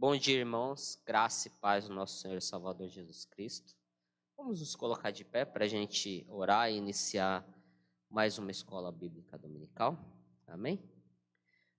[0.00, 0.96] Bom dia, irmãos.
[1.04, 3.74] Graça e paz do nosso Senhor e Salvador Jesus Cristo.
[4.36, 7.44] Vamos nos colocar de pé para a gente orar e iniciar
[8.08, 9.98] mais uma escola bíblica dominical.
[10.46, 10.80] Amém?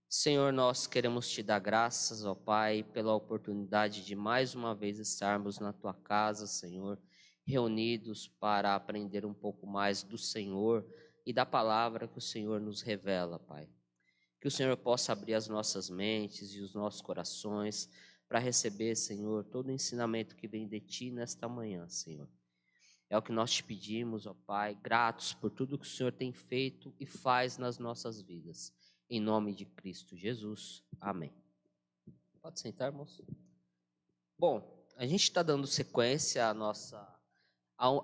[0.09, 5.57] Senhor, nós queremos te dar graças, ó Pai, pela oportunidade de mais uma vez estarmos
[5.57, 7.01] na tua casa, Senhor,
[7.47, 10.85] reunidos para aprender um pouco mais do Senhor
[11.25, 13.69] e da palavra que o Senhor nos revela, Pai.
[14.41, 17.89] Que o Senhor possa abrir as nossas mentes e os nossos corações
[18.29, 22.29] para receber, Senhor, todo o ensinamento que vem de Ti nesta manhã, Senhor.
[23.09, 26.31] É o que nós te pedimos, ó Pai, gratos por tudo que o Senhor tem
[26.31, 28.71] feito e faz nas nossas vidas.
[29.09, 30.83] Em nome de Cristo Jesus.
[31.01, 31.33] Amém.
[32.39, 33.25] Pode sentar, moço.
[34.37, 36.97] Bom, a gente está dando sequência à nossa,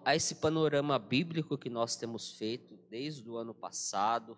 [0.03, 4.37] a esse panorama bíblico que nós temos feito desde o ano passado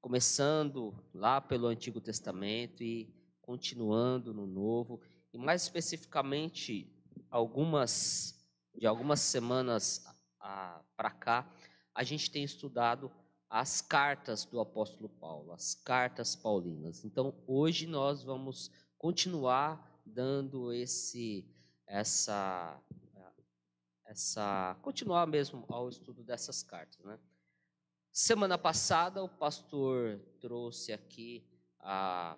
[0.00, 5.00] começando lá pelo Antigo Testamento e continuando no Novo,
[5.32, 6.92] e mais especificamente
[7.30, 8.36] algumas
[8.74, 10.04] de algumas semanas
[10.96, 11.50] para cá,
[11.94, 13.10] a gente tem estudado
[13.48, 17.04] as cartas do apóstolo Paulo, as cartas paulinas.
[17.04, 21.44] Então, hoje nós vamos continuar dando esse
[21.86, 22.80] essa
[24.04, 27.18] essa continuar mesmo ao estudo dessas cartas, né?
[28.12, 31.44] Semana passada, o pastor trouxe aqui
[31.78, 32.36] a,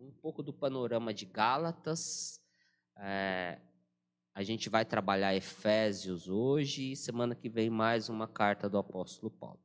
[0.00, 2.40] um pouco do panorama de Gálatas.
[2.96, 3.58] É,
[4.34, 9.30] a gente vai trabalhar Efésios hoje e semana que vem mais uma carta do apóstolo
[9.30, 9.60] Paulo.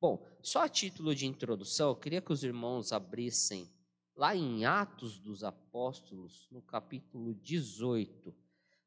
[0.00, 3.70] Bom, só a título de introdução, eu queria que os irmãos abrissem
[4.16, 8.34] lá em Atos dos Apóstolos, no capítulo 18,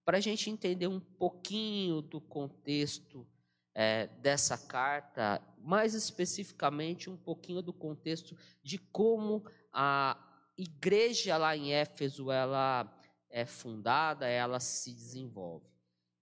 [0.05, 3.27] para a gente entender um pouquinho do contexto
[3.75, 10.26] é, dessa carta, mais especificamente um pouquinho do contexto de como a
[10.57, 12.91] igreja lá em Éfeso ela
[13.29, 15.69] é fundada, ela se desenvolve.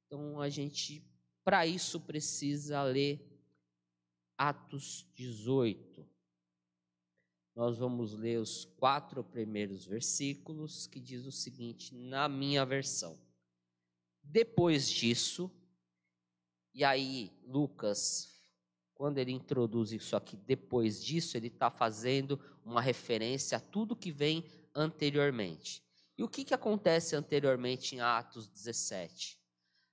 [0.05, 1.03] Então a gente,
[1.44, 3.25] para isso, precisa ler
[4.38, 6.05] Atos 18.
[7.55, 13.17] Nós vamos ler os quatro primeiros versículos que diz o seguinte na minha versão.
[14.21, 15.49] Depois disso,
[16.73, 18.35] e aí, Lucas,
[18.95, 24.11] quando ele introduz isso aqui, depois disso, ele está fazendo uma referência a tudo que
[24.11, 25.83] vem anteriormente.
[26.17, 29.38] E o que, que acontece anteriormente em Atos 17?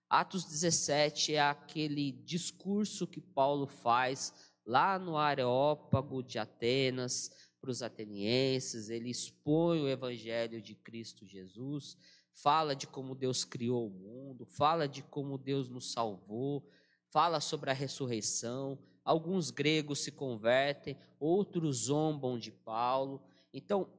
[0.09, 4.33] Atos 17 é aquele discurso que Paulo faz
[4.65, 7.31] lá no Areópago de Atenas
[7.61, 11.97] para os atenienses, ele expõe o evangelho de Cristo Jesus,
[12.33, 16.69] fala de como Deus criou o mundo, fala de como Deus nos salvou,
[17.11, 18.79] fala sobre a ressurreição.
[19.05, 23.23] Alguns gregos se convertem, outros zombam de Paulo.
[23.53, 23.91] Então,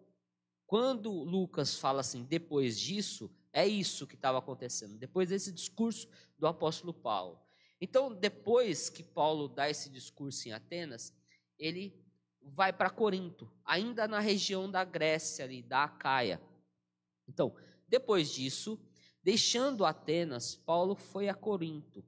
[0.65, 6.47] quando Lucas fala assim, depois disso, é isso que estava acontecendo, depois desse discurso do
[6.47, 7.39] apóstolo Paulo.
[7.79, 11.13] Então, depois que Paulo dá esse discurso em Atenas,
[11.59, 11.93] ele
[12.41, 16.41] vai para Corinto, ainda na região da Grécia ali, da Acaia.
[17.27, 17.55] Então,
[17.87, 18.79] depois disso,
[19.21, 22.03] deixando Atenas, Paulo foi a Corinto.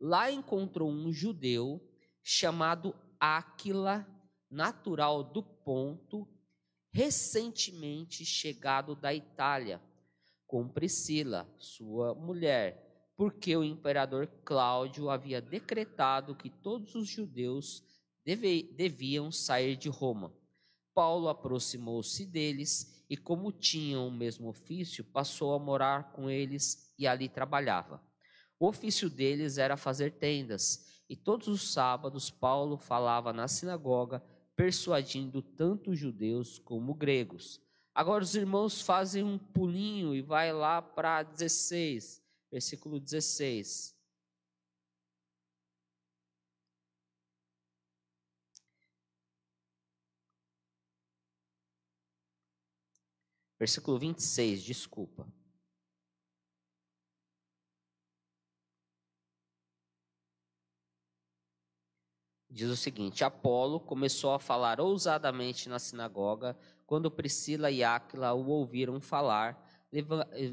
[0.00, 1.80] Lá encontrou um judeu
[2.22, 4.06] chamado Áquila,
[4.50, 6.28] natural do Ponto,
[6.92, 9.80] recentemente chegado da Itália,
[10.46, 17.84] com Priscila, sua mulher, porque o imperador Cláudio havia decretado que todos os judeus
[18.24, 20.32] deviam sair de Roma.
[20.94, 27.06] Paulo aproximou-se deles e, como tinham o mesmo ofício, passou a morar com eles e
[27.06, 28.02] ali trabalhava.
[28.58, 34.22] O ofício deles era fazer tendas, e todos os sábados Paulo falava na sinagoga,
[34.54, 37.60] persuadindo tanto judeus como gregos.
[37.94, 43.96] Agora os irmãos fazem um pulinho e vai lá para 16, versículo 16.
[53.58, 55.26] Versículo 26, desculpa.
[62.58, 68.48] Diz o seguinte: Apolo começou a falar ousadamente na sinagoga quando Priscila e Áquila o
[68.48, 69.64] ouviram falar,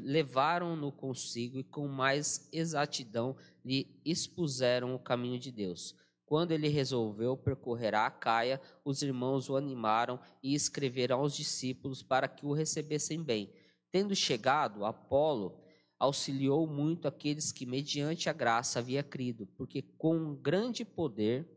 [0.04, 5.96] levaram-no consigo e com mais exatidão lhe expuseram o caminho de Deus.
[6.24, 12.28] Quando ele resolveu percorrer a Acaia, os irmãos o animaram e escreveram aos discípulos para
[12.28, 13.52] que o recebessem bem.
[13.90, 15.60] Tendo chegado, Apolo
[15.98, 21.55] auxiliou muito aqueles que, mediante a graça, havia crido, porque com grande poder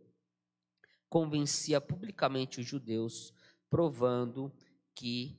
[1.10, 3.34] convencia publicamente os judeus,
[3.70, 4.52] provando
[4.96, 5.38] que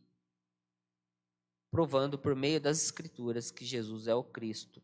[1.71, 4.83] provando por meio das Escrituras que Jesus é o Cristo.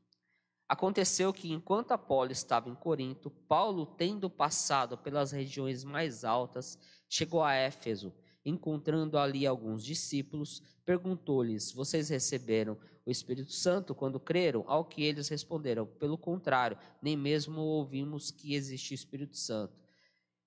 [0.68, 6.78] Aconteceu que, enquanto Apolo estava em Corinto, Paulo, tendo passado pelas regiões mais altas,
[7.08, 8.14] chegou a Éfeso.
[8.44, 14.64] Encontrando ali alguns discípulos, perguntou-lhes: Vocês receberam o Espírito Santo quando creram?
[14.68, 19.85] Ao que eles responderam: Pelo contrário, nem mesmo ouvimos que existe o Espírito Santo.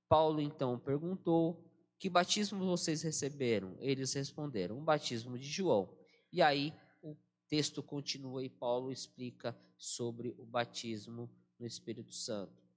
[0.09, 1.63] Paulo então perguntou:
[1.99, 3.77] Que batismo vocês receberam?
[3.79, 5.95] Eles responderam: O batismo de João.
[6.33, 7.15] E aí o
[7.47, 11.29] texto continua e Paulo explica sobre o batismo
[11.59, 12.67] no Espírito Santo.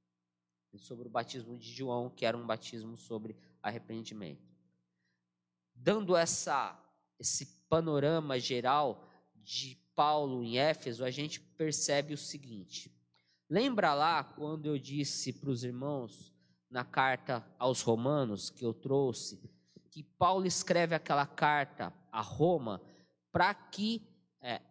[0.76, 4.52] Sobre o batismo de João, que era um batismo sobre arrependimento.
[5.74, 6.78] Dando essa,
[7.18, 12.90] esse panorama geral de Paulo em Éfeso, a gente percebe o seguinte.
[13.50, 16.31] Lembra lá quando eu disse para os irmãos
[16.72, 19.38] na carta aos Romanos que eu trouxe,
[19.90, 22.80] que Paulo escreve aquela carta a Roma
[23.30, 24.08] para que
[24.40, 24.62] é,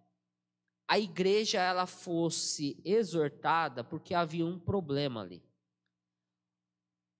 [0.88, 5.44] a igreja ela fosse exortada, porque havia um problema ali.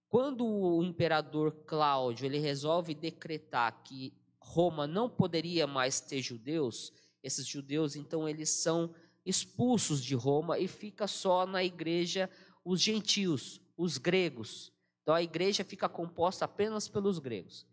[0.10, 6.92] Quando o imperador Cláudio ele resolve decretar que Roma não poderia mais ter judeus,
[7.22, 12.28] esses judeus então eles são expulsos de Roma e fica só na igreja
[12.66, 14.72] os gentios, os gregos.
[15.02, 17.66] Então a igreja fica composta apenas pelos gregos,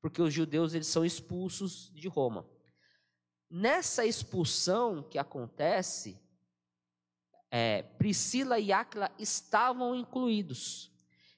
[0.00, 2.46] porque os judeus eles são expulsos de Roma.
[3.50, 6.20] Nessa expulsão que acontece,
[7.50, 10.90] é, Priscila e Áquila estavam incluídos.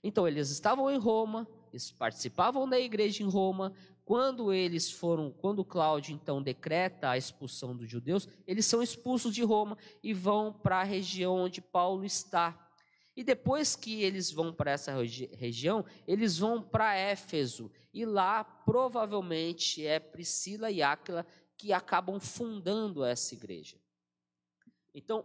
[0.03, 3.75] Então, eles estavam em Roma, eles participavam da igreja em Roma.
[4.05, 9.43] Quando eles foram, quando Cláudio então decreta a expulsão dos judeus, eles são expulsos de
[9.43, 12.66] Roma e vão para a região onde Paulo está.
[13.17, 17.73] E depois que eles vão para essa regi região, eles vão para Éfeso.
[17.93, 21.27] E lá, provavelmente, é Priscila e Áquila
[21.57, 23.81] que acabam fundando essa igreja.
[24.95, 25.25] Então,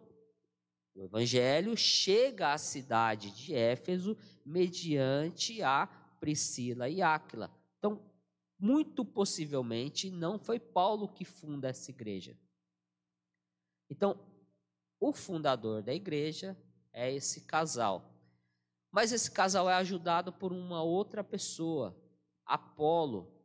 [0.96, 5.86] o evangelho chega à cidade de Éfeso mediante a
[6.20, 7.52] Priscila e Áquila.
[7.78, 8.02] Então,
[8.58, 12.38] muito possivelmente não foi Paulo que funda essa igreja.
[13.90, 14.18] Então,
[14.98, 16.56] o fundador da igreja
[16.94, 18.14] é esse casal.
[18.92, 21.96] Mas esse casal é ajudado por uma outra pessoa,
[22.46, 23.42] Apolo,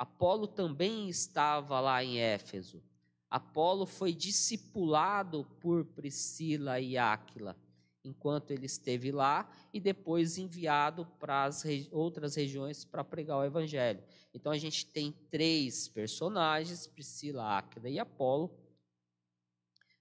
[0.00, 2.82] Apolo também estava lá em Éfeso.
[3.28, 7.54] Apolo foi discipulado por Priscila e Áquila
[8.02, 11.62] enquanto ele esteve lá e depois enviado para as
[11.92, 14.02] outras regiões para pregar o evangelho.
[14.32, 18.58] Então a gente tem três personagens, Priscila, Áquila e Apolo,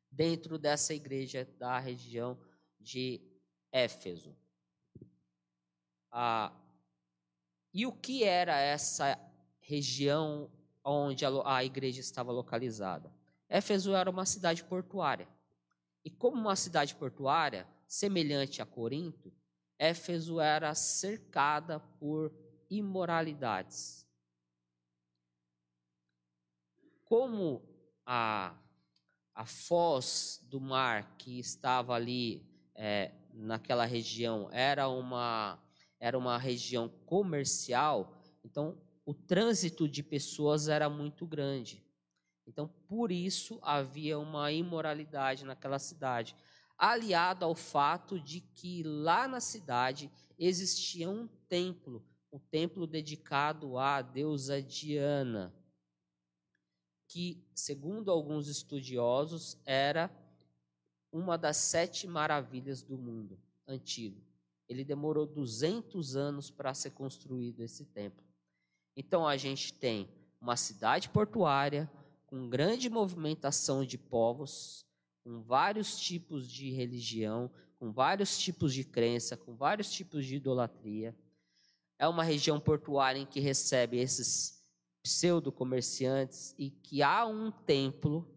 [0.09, 2.39] dentro dessa igreja da região
[2.79, 3.21] de
[3.71, 4.35] Éfeso.
[6.11, 6.51] Ah,
[7.73, 9.17] e o que era essa
[9.59, 10.49] região
[10.83, 13.13] onde a, igreja estava localizada.
[13.47, 15.27] Éfeso era uma cidade portuária.
[16.03, 19.31] E como uma cidade portuária, semelhante a Corinto,
[19.77, 22.33] Éfeso era cercada por
[22.69, 24.05] imoralidades.
[27.05, 27.63] Como
[28.05, 28.55] a,
[29.35, 32.48] a foz do mar que estava ali
[32.81, 35.61] é, naquela região era uma,
[35.99, 41.85] era uma região comercial, então o trânsito de pessoas era muito grande.
[42.47, 46.35] Então, por isso havia uma imoralidade naquela cidade,
[46.77, 54.01] aliado ao fato de que lá na cidade existia um templo, um templo dedicado à
[54.01, 55.53] deusa Diana,
[57.09, 60.09] que, segundo alguns estudiosos, era
[61.11, 64.21] uma das sete maravilhas do mundo antigo.
[64.67, 68.23] Ele demorou 200 anos para ser construído esse templo.
[68.95, 71.89] Então a gente tem uma cidade portuária
[72.27, 74.85] com grande movimentação de povos,
[75.23, 81.15] com vários tipos de religião, com vários tipos de crença, com vários tipos de idolatria.
[81.97, 84.59] É uma região portuária em que recebe esses
[85.01, 88.27] pseudo-comerciantes e que há um templo.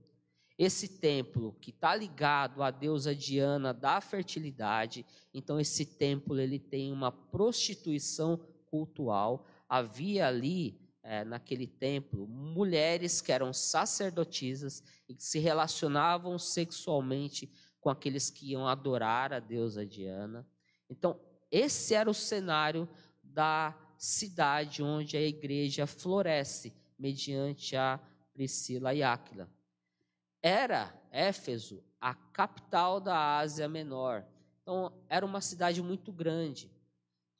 [0.64, 5.04] Esse templo que está ligado à deusa Diana da fertilidade,
[5.35, 13.33] então esse templo ele tem uma prostituição cultural, havia ali, é, naquele templo, mulheres que
[13.33, 20.47] eram sacerdotisas e que se relacionavam sexualmente com aqueles que iam adorar a deusa Diana.
[20.88, 21.19] Então,
[21.50, 22.88] esse era o cenário
[23.21, 27.99] da cidade onde a igreja floresce, mediante a
[28.33, 29.50] Priscila e Áquila.
[30.43, 34.27] Era Éfeso a capital da Ásia Menor.
[34.63, 36.69] Então, era uma cidade muito grande.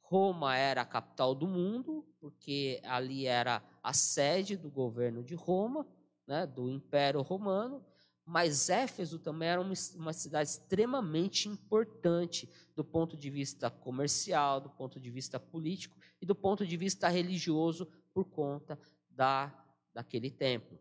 [0.01, 5.87] Roma era a capital do mundo, porque ali era a sede do governo de Roma,
[6.27, 7.85] né, do Império Romano,
[8.25, 14.71] mas Éfeso também era uma, uma cidade extremamente importante do ponto de vista comercial, do
[14.71, 18.79] ponto de vista político e do ponto de vista religioso por conta
[19.11, 19.53] da,
[19.93, 20.79] daquele templo.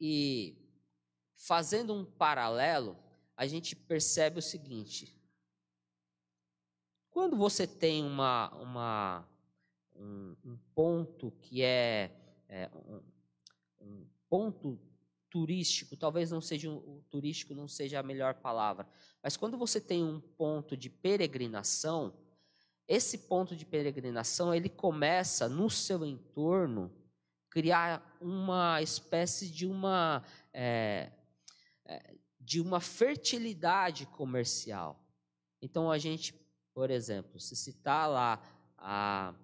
[0.00, 0.59] E
[1.40, 2.96] fazendo um paralelo,
[3.36, 5.16] a gente percebe o seguinte:
[7.10, 9.28] quando você tem uma, uma,
[9.96, 12.10] um, um ponto que é,
[12.48, 13.00] é um,
[13.80, 14.78] um, ponto
[15.30, 18.86] turístico, talvez não seja o turístico não seja a melhor palavra,
[19.22, 22.12] mas quando você tem um ponto de peregrinação,
[22.86, 26.92] esse ponto de peregrinação ele começa no seu entorno
[27.48, 31.10] criar uma espécie de uma é,
[32.38, 35.02] de uma fertilidade comercial.
[35.60, 36.34] Então a gente,
[36.72, 38.42] por exemplo, se citar lá
[38.76, 39.34] a,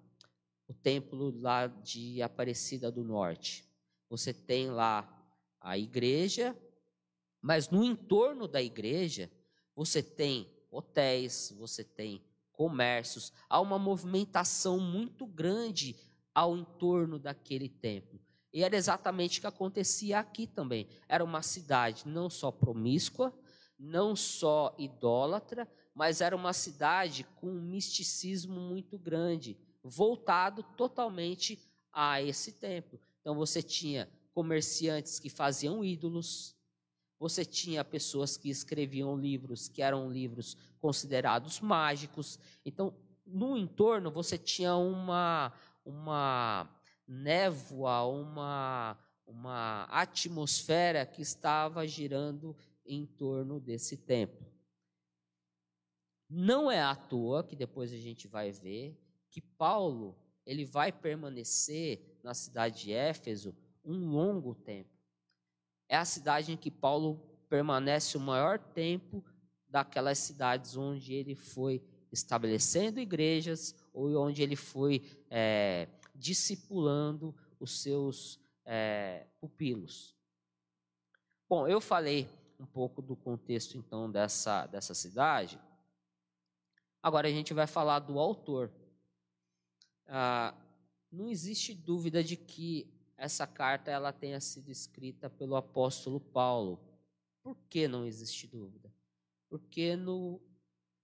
[0.66, 3.64] o templo lá de Aparecida do Norte,
[4.08, 5.12] você tem lá
[5.60, 6.56] a igreja,
[7.40, 9.30] mas no entorno da igreja
[9.74, 15.96] você tem hotéis, você tem comércios, há uma movimentação muito grande
[16.34, 18.20] ao entorno daquele templo.
[18.56, 20.88] E era exatamente o que acontecia aqui também.
[21.06, 23.30] Era uma cidade não só promíscua,
[23.78, 31.60] não só idólatra, mas era uma cidade com um misticismo muito grande, voltado totalmente
[31.92, 32.98] a esse templo.
[33.20, 36.56] Então você tinha comerciantes que faziam ídolos,
[37.18, 42.38] você tinha pessoas que escreviam livros que eram livros considerados mágicos.
[42.64, 42.96] Então,
[43.26, 45.52] no entorno você tinha uma
[45.84, 46.68] uma
[47.06, 54.46] névoa, uma uma atmosfera que estava girando em torno desse templo.
[56.28, 58.96] Não é à toa que depois a gente vai ver
[59.28, 64.90] que Paulo ele vai permanecer na cidade de Éfeso um longo tempo.
[65.88, 69.24] É a cidade em que Paulo permanece o maior tempo
[69.68, 71.82] daquelas cidades onde ele foi
[72.12, 80.16] estabelecendo igrejas ou onde ele foi é, discipulando os seus é, pupilos.
[81.48, 85.60] Bom, eu falei um pouco do contexto então dessa, dessa cidade.
[87.02, 88.72] Agora a gente vai falar do autor.
[90.08, 90.54] Ah,
[91.10, 96.80] não existe dúvida de que essa carta ela tenha sido escrita pelo apóstolo Paulo.
[97.42, 98.92] Por que não existe dúvida?
[99.48, 100.40] Porque no,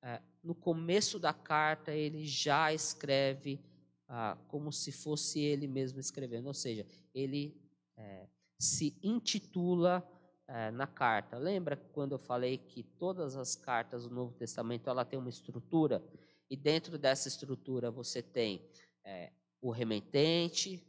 [0.02, 3.61] é, no começo da carta ele já escreve
[4.09, 7.56] ah, como se fosse ele mesmo escrevendo, ou seja, ele
[7.97, 8.26] é,
[8.59, 10.06] se intitula
[10.47, 11.38] é, na carta.
[11.38, 16.02] Lembra quando eu falei que todas as cartas do Novo Testamento ela tem uma estrutura
[16.50, 18.62] e dentro dessa estrutura você tem
[19.04, 20.85] é, o remetente,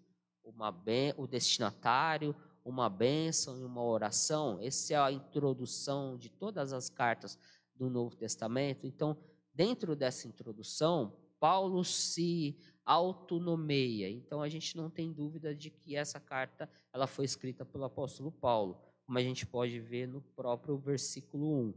[0.83, 4.59] ben, o destinatário, uma bênção e uma oração.
[4.61, 7.37] Essa é a introdução de todas as cartas
[7.75, 8.85] do Novo Testamento.
[8.85, 9.17] Então,
[9.53, 14.09] dentro dessa introdução, Paulo se autonomeia.
[14.09, 18.31] Então, a gente não tem dúvida de que essa carta ela foi escrita pelo apóstolo
[18.31, 21.73] Paulo, como a gente pode ver no próprio versículo 1.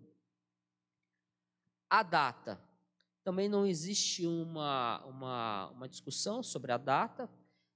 [1.90, 2.60] A data.
[3.22, 7.28] Também não existe uma, uma, uma discussão sobre a data,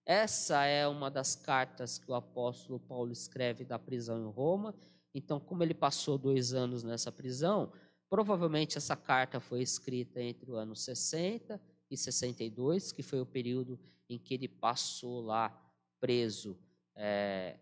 [0.04, 4.74] essa é uma das cartas que o apóstolo Paulo escreve da prisão em Roma.
[5.14, 7.72] Então, como ele passou dois anos nessa prisão,
[8.08, 11.60] provavelmente essa carta foi escrita entre o ano 60
[11.90, 13.78] e 62, que foi o período
[14.08, 15.50] em que ele passou lá
[15.98, 16.58] preso,
[16.94, 17.58] é,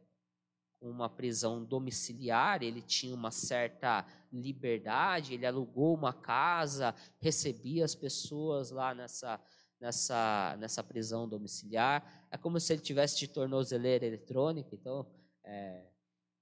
[0.81, 2.63] uma prisão domiciliar.
[2.63, 9.41] Ele tinha uma certa liberdade, ele alugou uma casa, recebia as pessoas lá nessa
[9.81, 12.27] nessa, nessa prisão domiciliar.
[12.31, 14.75] É como se ele tivesse de tornozeleira eletrônica.
[14.75, 15.07] Então,
[15.45, 15.87] é,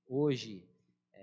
[0.07, 0.66] hoje,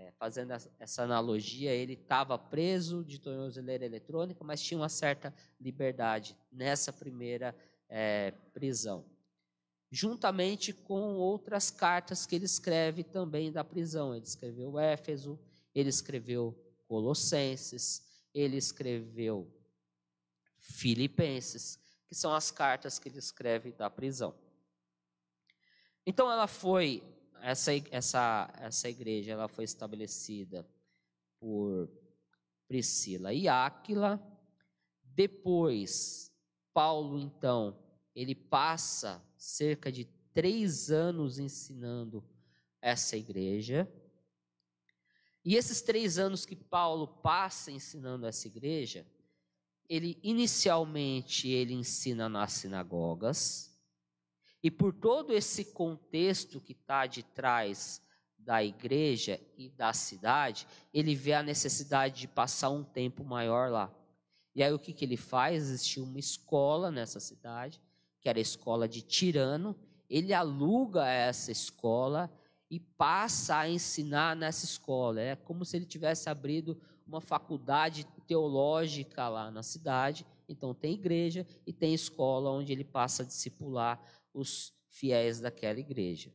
[0.04, 6.36] é, fazendo essa analogia, ele estava preso de tornozeleira eletrônica, mas tinha uma certa liberdade
[6.52, 7.56] nessa primeira
[7.90, 9.06] é, prisão.
[9.90, 14.16] Juntamente com outras cartas que ele escreve também da prisão.
[14.16, 15.40] Ele escreveu Éfeso,
[15.74, 16.58] ele escreveu
[16.88, 19.48] Colossenses, ele escreveu
[20.58, 24.36] Filipenses que são as cartas que ele escreve da prisão.
[26.06, 27.04] Então ela foi
[27.44, 30.68] essa essa essa igreja ela foi estabelecida
[31.40, 31.90] por
[32.68, 34.22] Priscila e Áquila.
[35.04, 36.32] Depois
[36.74, 37.78] Paulo então
[38.16, 42.24] ele passa cerca de três anos ensinando
[42.82, 43.92] essa igreja.
[45.46, 49.06] E esses três anos que Paulo passa ensinando essa igreja,
[49.90, 53.73] ele inicialmente ele ensina nas sinagogas,
[54.64, 58.02] E por todo esse contexto que está de trás
[58.40, 63.94] da igreja e da cidade, ele vê a necessidade de passar um tempo maior lá.
[64.56, 65.64] E aí o que, que ele faz?
[65.64, 67.82] Existia uma escola nessa cidade,
[68.22, 69.76] que era a escola de Tirano.
[70.10, 72.32] Ele aluga essa escola
[72.70, 75.20] e passa a ensinar nessa escola.
[75.20, 80.26] É como se ele tivesse abrido uma faculdade teológica lá na cidade.
[80.48, 84.02] Então tem igreja e tem escola onde ele passa a discipular
[84.34, 86.34] os fiéis daquela igreja.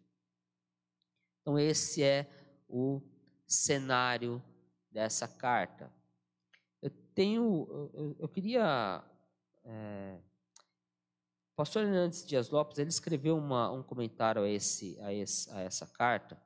[1.40, 2.28] Então, esse é
[2.69, 3.00] o
[3.47, 4.43] cenário
[4.90, 5.93] dessa carta.
[6.83, 9.02] Eu tenho, eu, eu queria.
[9.64, 10.19] É,
[11.52, 15.61] o pastor Hernandes Dias Lopes ele escreveu uma, um comentário a, esse, a, esse, a
[15.61, 16.40] essa carta.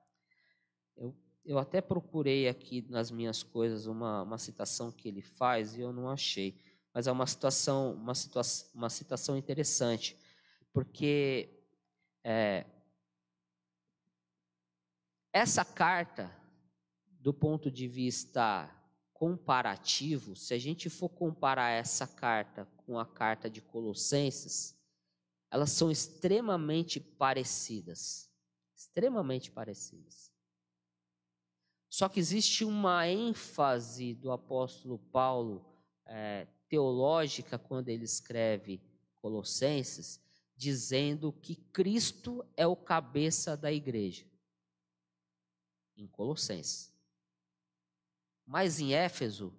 [0.97, 5.81] Eu, eu até procurei aqui nas minhas coisas uma, uma citação que ele faz e
[5.81, 6.59] eu não achei.
[6.95, 10.17] Mas é uma situação, uma, situação, uma citação interessante
[10.73, 11.49] porque
[12.25, 12.67] é,
[15.33, 16.31] essa carta,
[17.21, 18.71] do ponto de vista
[19.13, 24.77] comparativo, se a gente for comparar essa carta com a carta de Colossenses,
[25.51, 28.31] elas são extremamente parecidas.
[28.75, 30.33] Extremamente parecidas.
[31.89, 35.65] Só que existe uma ênfase do apóstolo Paulo
[36.07, 38.81] é, teológica quando ele escreve
[39.21, 40.22] Colossenses,
[40.63, 44.25] dizendo que Cristo é o cabeça da igreja.
[45.97, 46.95] Em Colossenses.
[48.47, 49.53] Mas em Éfeso,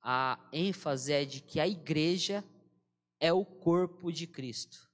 [0.00, 2.42] a ênfase é de que a igreja
[3.20, 4.90] é o corpo de Cristo.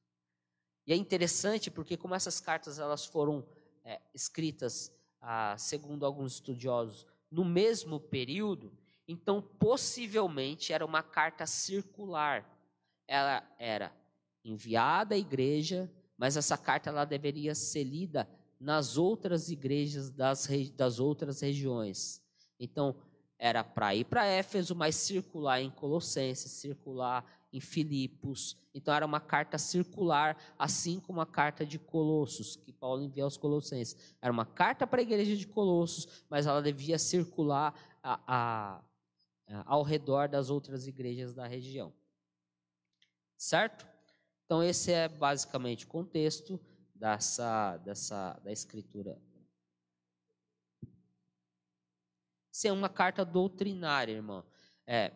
[0.84, 3.46] E é interessante porque como essas cartas elas foram
[3.84, 8.76] é, escritas, ah, segundo alguns estudiosos, no mesmo período,
[9.06, 12.44] então possivelmente era uma carta circular.
[13.06, 13.96] Ela era
[14.50, 18.28] enviada à igreja, mas essa carta ela deveria ser lida
[18.58, 22.22] nas outras igrejas das, das outras regiões.
[22.58, 22.96] Então,
[23.38, 28.56] era para ir para Éfeso, mas circular em Colossenses, circular em Filipos.
[28.74, 33.36] Então, era uma carta circular, assim como a carta de Colossos, que Paulo envia aos
[33.36, 34.16] Colossenses.
[34.20, 37.72] Era uma carta para a igreja de Colossos, mas ela devia circular
[38.02, 38.84] a, a,
[39.46, 41.92] a, ao redor das outras igrejas da região.
[43.36, 43.86] Certo?
[44.48, 46.58] Então, esse é basicamente o contexto
[46.94, 49.20] dessa, dessa, da escritura.
[52.50, 54.42] Isso é uma carta doutrinária, irmão.
[54.86, 55.12] É,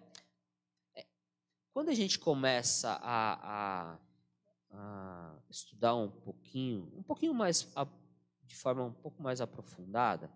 [0.95, 1.07] é,
[1.73, 3.99] quando a gente começa a, a,
[4.71, 7.87] a, estudar um pouquinho, um pouquinho mais, a,
[8.45, 10.31] de forma um pouco mais aprofundada,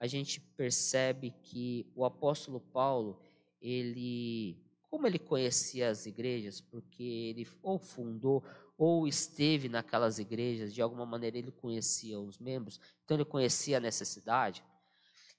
[0.00, 3.20] a gente percebe que o apóstolo Paulo,
[3.60, 4.56] ele
[4.98, 6.60] como ele conhecia as igrejas?
[6.60, 8.44] Porque ele ou fundou
[8.76, 13.80] ou esteve naquelas igrejas, de alguma maneira ele conhecia os membros, então ele conhecia a
[13.80, 14.64] necessidade.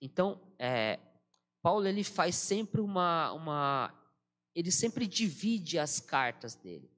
[0.01, 0.97] Então, é,
[1.61, 3.93] Paulo ele faz sempre uma, uma.
[4.55, 6.89] Ele sempre divide as cartas dele.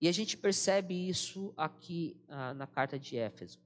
[0.00, 3.58] E a gente percebe isso aqui ah, na carta de Éfeso.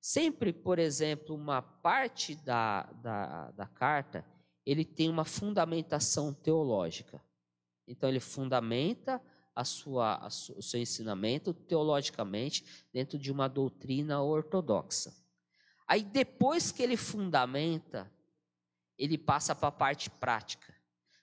[0.00, 4.24] Sempre, por exemplo, uma parte da, da, da carta
[4.66, 7.22] ele tem uma fundamentação teológica.
[7.88, 9.20] Então, ele fundamenta
[9.54, 15.12] a sua, a o seu ensinamento teologicamente dentro de uma doutrina ortodoxa.
[15.86, 18.12] Aí, depois que ele fundamenta,
[18.98, 20.74] ele passa para a parte prática.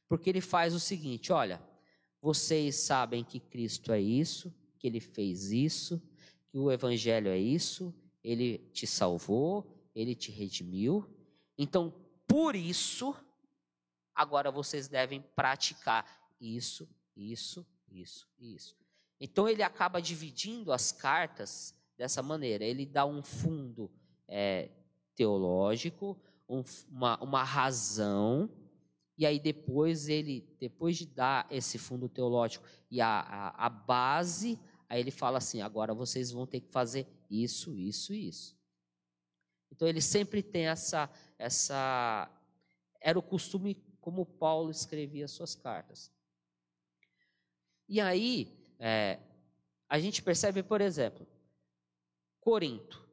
[0.07, 1.61] Porque ele faz o seguinte: olha,
[2.21, 6.01] vocês sabem que Cristo é isso, que ele fez isso,
[6.49, 11.07] que o Evangelho é isso, ele te salvou, ele te redimiu.
[11.57, 11.93] Então,
[12.27, 13.15] por isso,
[14.13, 18.75] agora vocês devem praticar isso, isso, isso isso.
[19.19, 22.63] Então ele acaba dividindo as cartas dessa maneira.
[22.63, 23.89] Ele dá um fundo
[24.27, 24.69] é,
[25.15, 28.49] teológico, um, uma, uma razão,
[29.17, 34.59] e aí depois ele, depois de dar esse fundo teológico e a, a, a base,
[34.89, 38.55] aí ele fala assim: agora vocês vão ter que fazer isso, isso isso.
[39.71, 42.29] Então ele sempre tem essa, essa
[43.01, 46.11] era o costume como Paulo escrevia suas cartas.
[47.87, 49.19] E aí, é,
[49.87, 51.27] a gente percebe, por exemplo,
[52.39, 53.03] Corinto.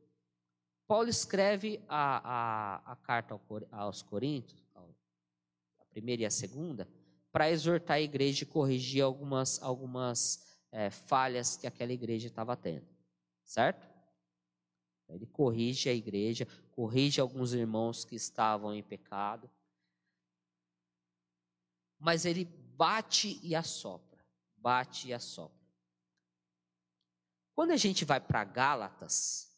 [0.87, 3.38] Paulo escreve a, a, a carta
[3.70, 6.88] aos Coríntios, a primeira e a segunda,
[7.30, 12.87] para exortar a igreja e corrigir algumas, algumas é, falhas que aquela igreja estava tendo.
[13.44, 13.88] Certo?
[15.08, 19.50] Ele corrige a igreja, corrige alguns irmãos que estavam em pecado
[22.02, 22.44] mas ele
[22.76, 24.12] bate e assopra,
[24.62, 25.61] bate e assopra.
[27.55, 29.53] Quando a gente vai para Gálatas,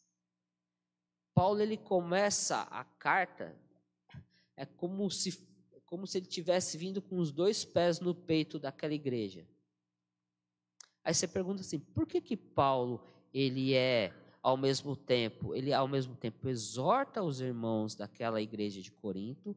[1.33, 3.55] Paulo ele começa a carta
[4.57, 5.45] é como se
[5.85, 9.47] como se ele tivesse vindo com os dois pés no peito daquela igreja.
[11.03, 15.87] Aí você pergunta assim, por que que Paulo ele é ao mesmo tempo, ele ao
[15.87, 19.55] mesmo tempo exorta os irmãos daquela igreja de Corinto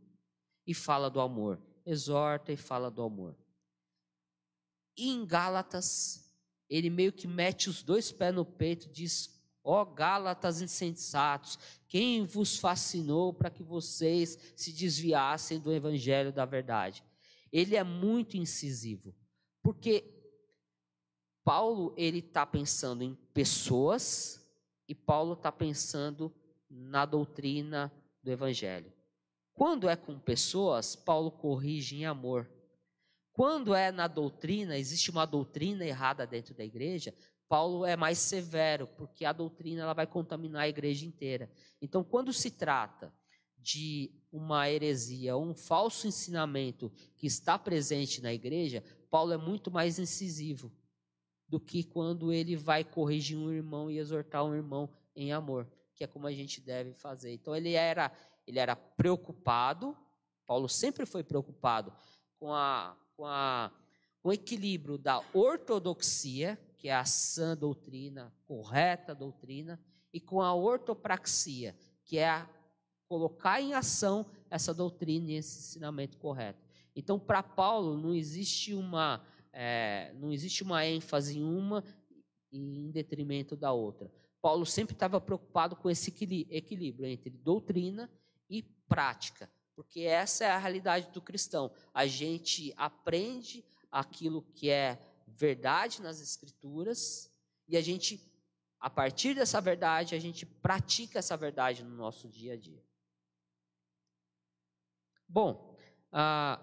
[0.67, 3.35] e fala do amor, exorta e fala do amor.
[4.99, 6.29] E em Gálatas,
[6.69, 12.27] ele meio que mete os dois pés no peito diz: Ó oh, Gálatas insensatos, quem
[12.27, 17.05] vos fascinou para que vocês se desviassem do evangelho da verdade?
[17.53, 19.15] Ele é muito incisivo,
[19.63, 20.19] porque
[21.45, 24.39] Paulo ele está pensando em pessoas
[24.89, 26.35] e Paulo está pensando
[26.69, 28.93] na doutrina do Evangelho.
[29.55, 32.51] Quando é com pessoas, Paulo corrige em amor.
[33.39, 37.15] Quando é na doutrina, existe uma doutrina errada dentro da igreja,
[37.49, 41.49] Paulo é mais severo, porque a doutrina ela vai contaminar a igreja inteira.
[41.81, 43.15] Então, quando se trata
[43.57, 50.01] de uma heresia, um falso ensinamento que está presente na igreja, Paulo é muito mais
[50.01, 50.73] incisivo
[51.47, 56.03] do que quando ele vai corrigir um irmão e exortar um irmão em amor, que
[56.03, 57.35] é como a gente deve fazer.
[57.35, 58.11] Então ele era,
[58.45, 59.97] ele era preocupado,
[60.45, 61.93] Paulo sempre foi preocupado
[62.41, 63.73] com, a, com, a,
[64.23, 69.81] com o equilíbrio da ortodoxia, que é a sã doutrina, correta doutrina,
[70.15, 72.49] e com a ortopraxia, que é a
[73.09, 76.65] colocar em ação essa doutrina e esse ensinamento correto.
[76.95, 81.83] Então, para Paulo, não existe uma é, não existe uma ênfase em uma
[82.53, 84.13] em detrimento da outra.
[84.41, 86.11] Paulo sempre estava preocupado com esse
[86.51, 88.09] equilíbrio entre doutrina
[88.49, 91.73] e prática, porque essa é a realidade do cristão.
[91.95, 97.33] A gente aprende aquilo que é verdade nas escrituras
[97.69, 98.21] e a gente,
[98.81, 102.85] a partir dessa verdade, a gente pratica essa verdade no nosso dia a dia.
[105.29, 105.79] Bom,
[106.11, 106.61] ah,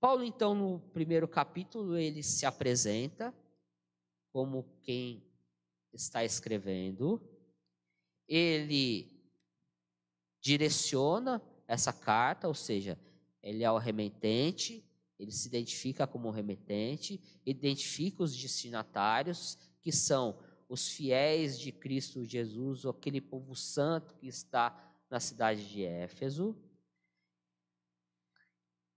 [0.00, 3.32] Paulo, então, no primeiro capítulo, ele se apresenta
[4.32, 5.24] como quem
[5.92, 7.22] está escrevendo,
[8.26, 9.24] ele
[10.40, 12.98] direciona essa carta, ou seja,
[13.40, 14.84] ele é o remetente,
[15.16, 20.36] ele se identifica como remetente, identifica os destinatários, que são
[20.68, 26.56] os fiéis de Cristo Jesus, aquele povo santo que está na cidade de Éfeso.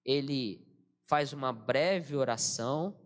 [0.03, 0.67] Ele
[1.05, 2.99] faz uma breve oração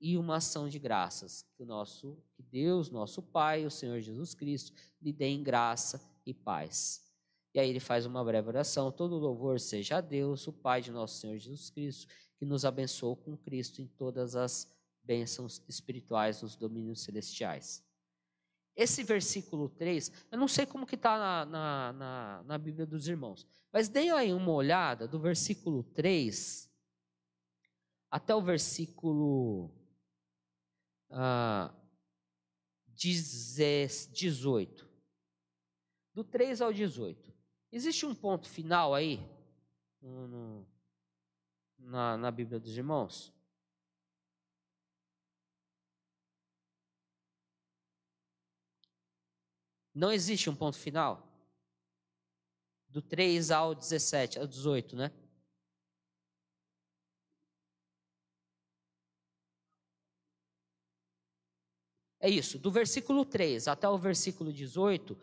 [0.00, 1.44] e uma ação de graças.
[1.56, 6.00] Que o nosso, que Deus, nosso Pai, o Senhor Jesus Cristo, lhe dê em graça
[6.24, 7.07] e paz.
[7.54, 8.92] E aí ele faz uma breve oração.
[8.92, 12.06] Todo louvor seja a Deus, o Pai de nosso Senhor Jesus Cristo,
[12.38, 14.70] que nos abençoou com Cristo em todas as
[15.02, 17.82] bênçãos espirituais nos domínios celestiais.
[18.76, 23.08] Esse versículo 3, eu não sei como que está na, na, na, na Bíblia dos
[23.08, 26.68] irmãos, mas deem aí uma olhada do versículo 3
[28.10, 29.70] até o versículo
[31.10, 31.74] ah,
[32.94, 34.88] 18.
[36.14, 37.27] Do 3 ao 18.
[37.70, 39.20] Existe um ponto final aí
[40.00, 40.66] no, no,
[41.78, 43.32] na, na Bíblia dos Irmãos?
[49.94, 51.26] Não existe um ponto final?
[52.88, 55.12] Do 3 ao 17, ao 18, né?
[62.20, 65.16] É isso, do versículo 3 até o versículo 18,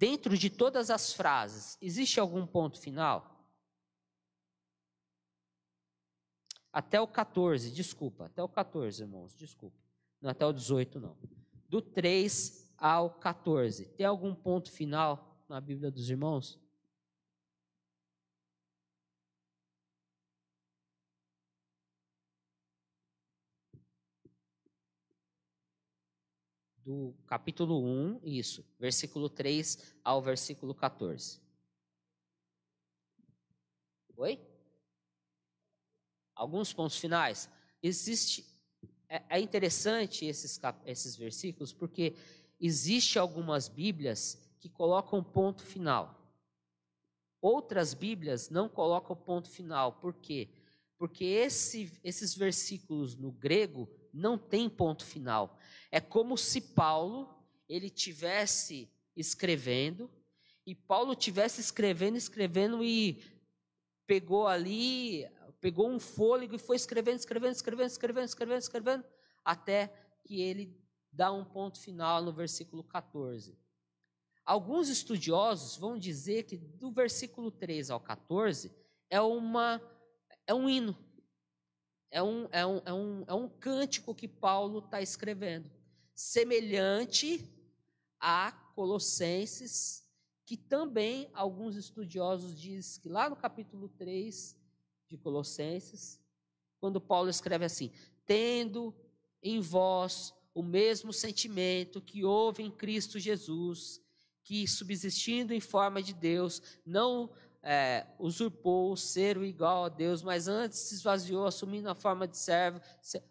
[0.00, 3.38] dentro de todas as frases, existe algum ponto final?
[6.72, 9.76] Até o 14, desculpa, até o 14, irmãos, desculpa.
[10.18, 11.18] Não até o 18, não.
[11.68, 13.84] Do 3 ao 14.
[13.88, 16.58] Tem algum ponto final na Bíblia dos irmãos?
[26.90, 31.40] Do capítulo 1, isso, versículo 3 ao versículo 14.
[34.16, 34.40] Oi?
[36.34, 37.48] Alguns pontos finais.
[37.80, 38.44] Existe
[39.08, 42.16] é, é interessante esses, esses versículos porque
[42.58, 46.20] existe algumas Bíblias que colocam ponto final.
[47.40, 49.92] Outras Bíblias não colocam ponto final.
[49.92, 50.48] Por quê?
[50.98, 55.58] Porque esse, esses versículos no grego não tem ponto final.
[55.90, 57.28] É como se Paulo
[57.68, 60.10] ele tivesse escrevendo
[60.66, 63.22] e Paulo tivesse escrevendo, escrevendo e
[64.06, 65.26] pegou ali,
[65.60, 69.04] pegou um fôlego e foi escrevendo, escrevendo, escrevendo, escrevendo, escrevendo, escrevendo,
[69.44, 69.92] até
[70.24, 70.76] que ele
[71.12, 73.58] dá um ponto final no versículo 14.
[74.44, 78.72] Alguns estudiosos vão dizer que do versículo 3 ao 14
[79.08, 79.80] é, uma,
[80.46, 80.96] é um hino,
[82.10, 85.70] é um, é um, é um, é um cântico que Paulo está escrevendo,
[86.14, 87.48] semelhante
[88.18, 90.04] a Colossenses,
[90.44, 94.56] que também alguns estudiosos dizem que lá no capítulo 3
[95.08, 96.20] de Colossenses,
[96.80, 97.92] quando Paulo escreve assim:
[98.26, 98.94] tendo
[99.42, 104.00] em vós o mesmo sentimento que houve em Cristo Jesus,
[104.42, 107.30] que subsistindo em forma de Deus, não
[107.62, 112.36] é, usurpou o ser igual a Deus, mas antes se esvaziou, assumindo a forma de
[112.36, 112.80] servo.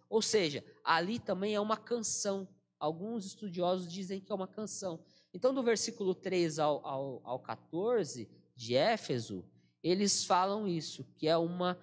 [0.09, 2.47] Ou seja, ali também é uma canção.
[2.79, 4.99] Alguns estudiosos dizem que é uma canção.
[5.33, 9.45] Então, do versículo 3 ao, ao, ao 14 de Éfeso,
[9.81, 11.77] eles falam isso, que é uma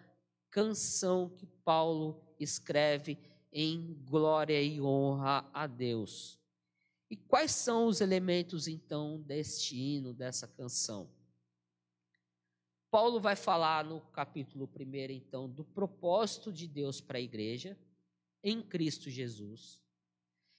[0.51, 3.19] canção que Paulo escreve
[3.53, 6.41] em glória e honra a Deus.
[7.11, 11.09] E quais são os elementos, então, deste hino, dessa canção?
[12.97, 17.77] Paulo vai falar no capítulo 1, então, do propósito de Deus para a igreja
[18.43, 19.83] em Cristo Jesus.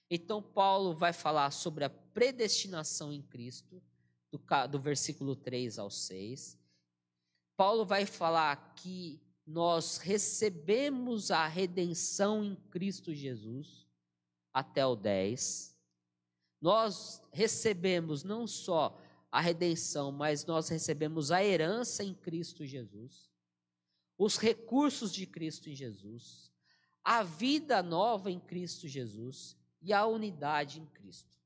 [0.08, 3.82] Então, Paulo vai falar sobre a predestinação em Cristo,
[4.30, 6.56] do, do versículo 3 ao 6.
[7.56, 13.84] Paulo vai falar que nós recebemos a redenção em Cristo Jesus,
[14.54, 15.76] até o 10.
[16.60, 18.96] Nós recebemos não só
[19.30, 23.30] a redenção, mas nós recebemos a herança em Cristo Jesus,
[24.16, 26.50] os recursos de Cristo em Jesus,
[27.04, 31.36] a vida nova em Cristo Jesus e a unidade em Cristo.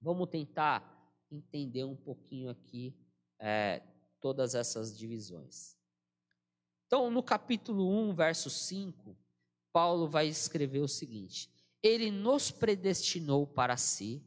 [0.00, 0.94] Vamos tentar
[1.30, 2.94] entender um pouquinho aqui
[3.38, 3.82] é,
[4.20, 5.76] todas essas divisões.
[6.86, 9.16] Então, no capítulo 1, verso 5,
[9.72, 11.50] Paulo vai escrever o seguinte:
[11.82, 14.24] Ele nos predestinou para si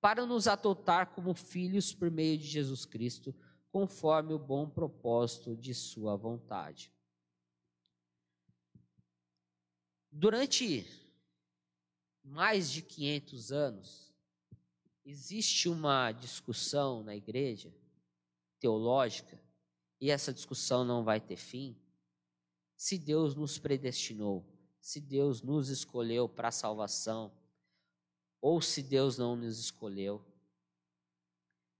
[0.00, 3.34] para nos adotar como filhos por meio de Jesus Cristo,
[3.70, 6.92] conforme o bom propósito de Sua vontade.
[10.10, 10.86] Durante
[12.24, 14.14] mais de 500 anos,
[15.04, 17.74] existe uma discussão na igreja
[18.58, 19.40] teológica,
[20.00, 21.76] e essa discussão não vai ter fim,
[22.76, 24.46] se Deus nos predestinou,
[24.80, 27.32] se Deus nos escolheu para a salvação,
[28.40, 30.24] ou se Deus não nos escolheu.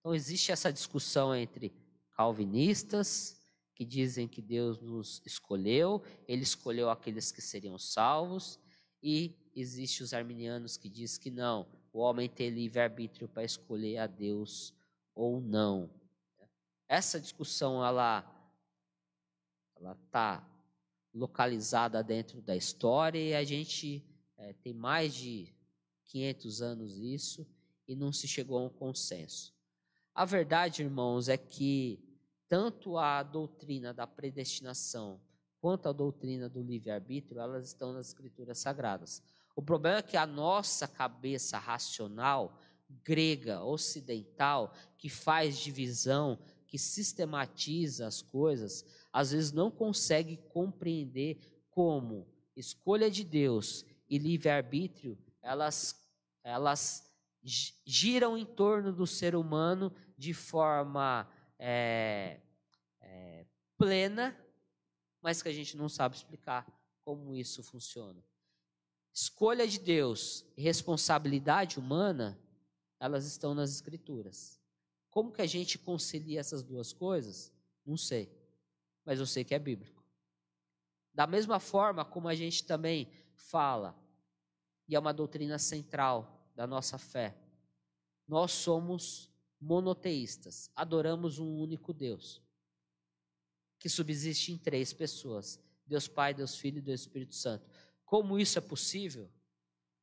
[0.01, 1.73] Então existe essa discussão entre
[2.17, 3.41] calvinistas
[3.75, 8.59] que dizem que Deus nos escolheu, ele escolheu aqueles que seriam salvos,
[9.01, 13.99] e existe os arminianos que dizem que não, o homem tem livre arbítrio para escolher
[13.99, 14.75] a Deus
[15.15, 15.91] ou não.
[16.89, 18.35] Essa discussão ela
[19.77, 20.45] ela está
[21.15, 24.05] localizada dentro da história e a gente
[24.37, 25.55] é, tem mais de
[26.09, 27.47] 500 anos isso
[27.87, 29.55] e não se chegou a um consenso.
[30.15, 32.01] A verdade, irmãos, é que
[32.49, 35.21] tanto a doutrina da predestinação
[35.61, 39.23] quanto a doutrina do livre-arbítrio, elas estão nas escrituras sagradas.
[39.55, 42.61] O problema é que a nossa cabeça racional,
[43.05, 51.39] grega, ocidental, que faz divisão, que sistematiza as coisas, às vezes não consegue compreender
[51.71, 56.01] como escolha de Deus e livre-arbítrio elas,
[56.43, 57.09] elas
[57.43, 62.41] giram em torno do ser humano de forma é,
[63.01, 63.47] é,
[63.77, 64.37] plena,
[65.21, 66.67] mas que a gente não sabe explicar
[67.05, 68.23] como isso funciona.
[69.13, 72.39] Escolha de Deus e responsabilidade humana,
[73.01, 74.61] elas estão nas Escrituras.
[75.11, 77.53] Como que a gente concilia essas duas coisas?
[77.85, 78.31] Não sei,
[79.05, 80.05] mas eu sei que é bíblico.
[81.15, 83.99] Da mesma forma como a gente também fala
[84.89, 87.37] e é uma doutrina central da nossa fé.
[88.27, 92.43] Nós somos monoteístas, adoramos um único Deus,
[93.79, 97.69] que subsiste em três pessoas: Deus Pai, Deus Filho e Deus Espírito Santo.
[98.05, 99.31] Como isso é possível?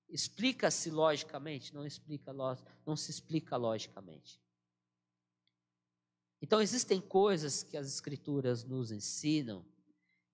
[0.08, 1.74] Explica-se logicamente?
[1.74, 2.32] Não explica,
[2.86, 4.40] não se explica logicamente.
[6.42, 9.66] Então existem coisas que as escrituras nos ensinam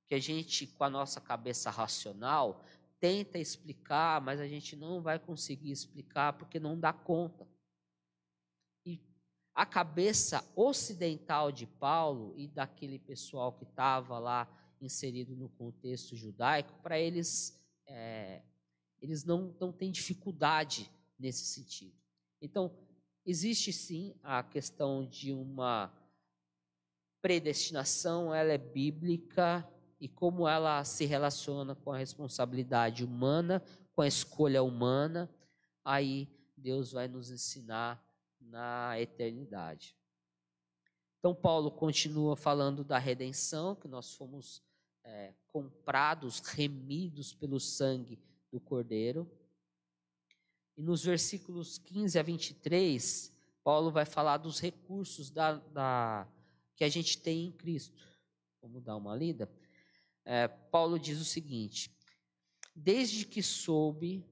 [0.08, 2.66] que a gente com a nossa cabeça racional
[3.02, 7.48] tenta explicar, mas a gente não vai conseguir explicar porque não dá conta.
[8.86, 9.02] E
[9.56, 14.48] a cabeça ocidental de Paulo e daquele pessoal que estava lá
[14.80, 18.44] inserido no contexto judaico, para eles, é,
[19.02, 21.96] eles não, não têm dificuldade nesse sentido.
[22.40, 22.72] Então,
[23.26, 25.92] existe sim a questão de uma
[27.20, 29.68] predestinação, ela é bíblica,
[30.02, 35.30] e como ela se relaciona com a responsabilidade humana, com a escolha humana,
[35.86, 38.04] aí Deus vai nos ensinar
[38.40, 39.96] na eternidade.
[41.20, 44.64] Então, Paulo continua falando da redenção, que nós fomos
[45.04, 48.20] é, comprados, remidos pelo sangue
[48.52, 49.30] do Cordeiro.
[50.76, 53.32] E nos versículos 15 a 23,
[53.64, 56.28] Paulo vai falar dos recursos da, da
[56.76, 58.04] que a gente tem em Cristo.
[58.60, 59.48] Vamos dar uma lida?
[60.26, 61.92] É, Paulo diz o seguinte:
[62.76, 64.26] Desde que soube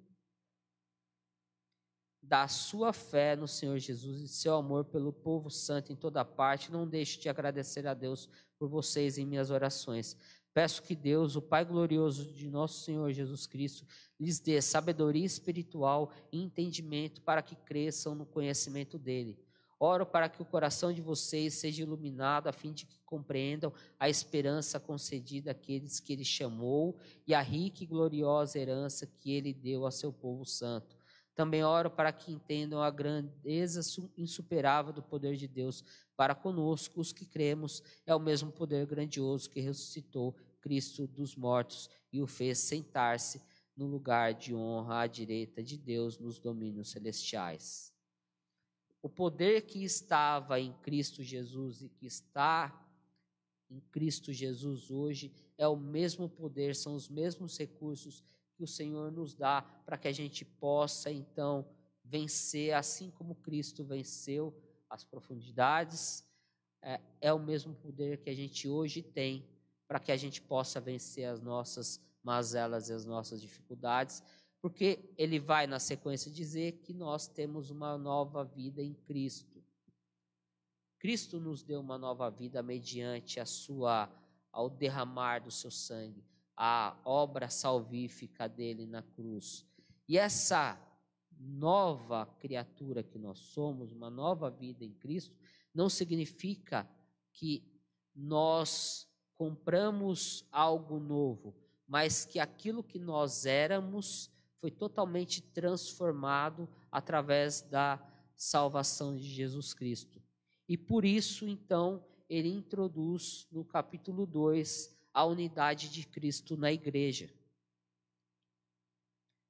[2.21, 6.71] da sua fé no Senhor Jesus e seu amor pelo povo santo em toda parte,
[6.71, 10.15] não deixe de agradecer a Deus por vocês em minhas orações.
[10.53, 13.85] Peço que Deus, o Pai glorioso de nosso Senhor Jesus Cristo,
[14.19, 19.39] lhes dê sabedoria espiritual e entendimento para que cresçam no conhecimento dele.
[19.79, 24.09] Oro para que o coração de vocês seja iluminado, a fim de que compreendam a
[24.09, 29.85] esperança concedida àqueles que ele chamou e a rica e gloriosa herança que ele deu
[29.85, 30.99] a seu povo santo
[31.39, 33.79] também oro para que entendam a grandeza
[34.17, 39.49] insuperável do poder de Deus para conosco, os que cremos, é o mesmo poder grandioso
[39.49, 43.41] que ressuscitou Cristo dos mortos e o fez sentar-se
[43.73, 47.88] no lugar de honra à direita de Deus nos domínios celestiais.
[49.01, 52.85] O poder que estava em Cristo Jesus e que está
[53.69, 58.23] em Cristo Jesus hoje é o mesmo poder, são os mesmos recursos
[58.55, 61.65] que o Senhor nos dá para que a gente possa então
[62.03, 64.53] vencer, assim como Cristo venceu
[64.89, 66.25] as profundidades,
[66.81, 69.47] é, é o mesmo poder que a gente hoje tem
[69.87, 74.23] para que a gente possa vencer as nossas mazelas e as nossas dificuldades,
[74.61, 79.63] porque ele vai na sequência dizer que nós temos uma nova vida em Cristo.
[80.99, 84.09] Cristo nos deu uma nova vida mediante a sua
[84.51, 86.23] ao derramar do seu sangue
[86.61, 89.65] a obra salvífica dele na cruz.
[90.09, 90.77] E essa
[91.39, 95.33] nova criatura que nós somos, uma nova vida em Cristo,
[95.73, 96.85] não significa
[97.31, 97.63] que
[98.13, 101.55] nós compramos algo novo,
[101.87, 107.99] mas que aquilo que nós éramos foi totalmente transformado através da
[108.35, 110.21] salvação de Jesus Cristo.
[110.67, 117.33] E por isso, então, ele introduz no capítulo 2 a unidade de Cristo na igreja.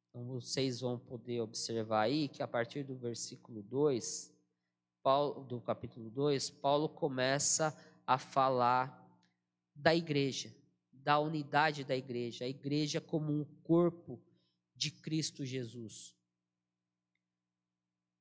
[0.10, 4.34] Então vocês vão poder observar aí que a partir do versículo 2,
[5.04, 9.08] Paulo, do capítulo 2, Paulo começa a falar
[9.76, 10.54] da igreja,
[10.91, 14.19] da unidade da igreja, a igreja como um corpo
[14.80, 16.15] de Cristo Jesus,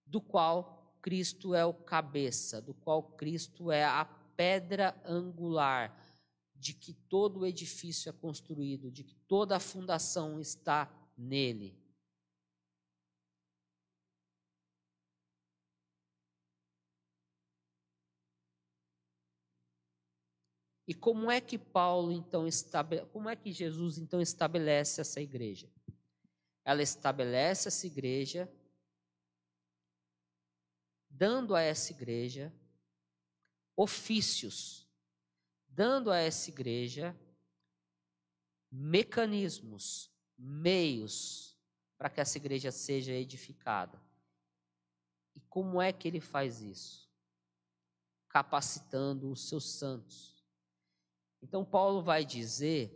[0.04, 5.96] do qual Cristo é o cabeça, do qual Cristo é a pedra angular,
[6.56, 11.78] de que todo o edifício é construído, de que toda a fundação está nele.
[20.88, 22.48] E como é que Paulo então
[23.12, 25.70] como é que Jesus então estabelece essa igreja?
[26.68, 28.52] Ela estabelece essa igreja
[31.08, 32.52] dando a essa igreja
[33.74, 34.88] ofícios
[35.78, 37.16] dando a essa igreja
[38.68, 41.56] mecanismos, meios
[41.96, 44.02] para que essa igreja seja edificada.
[45.36, 47.08] E como é que ele faz isso?
[48.28, 50.44] Capacitando os seus santos.
[51.40, 52.90] Então, Paulo vai dizer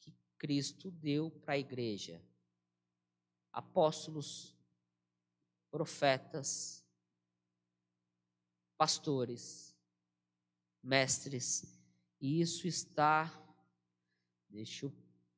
[0.00, 2.18] que Cristo deu para a igreja
[3.52, 4.56] apóstolos,
[5.70, 6.84] profetas,
[8.76, 9.76] pastores,
[10.82, 11.78] mestres
[12.20, 13.30] e isso está.
[14.48, 14.92] Deixa eu,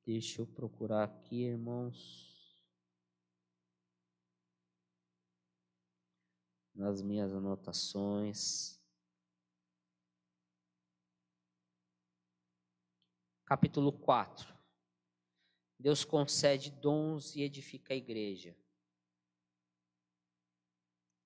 [0.05, 2.33] deixa eu procurar aqui, irmãos.
[6.75, 8.81] Nas minhas anotações.
[13.47, 14.54] Capítulo 4.
[15.79, 18.57] Deus concede dons e edifica a igreja.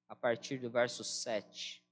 [0.08, 1.82] A partir do verso 7.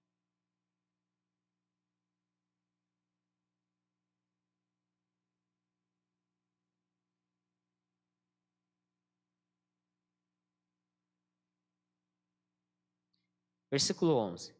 [13.70, 14.54] Versículo 11.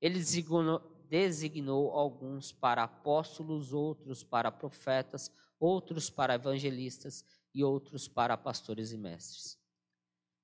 [0.00, 8.36] Ele designou, designou alguns para apóstolos, outros para profetas, outros para evangelistas e outros para
[8.36, 9.58] pastores e mestres.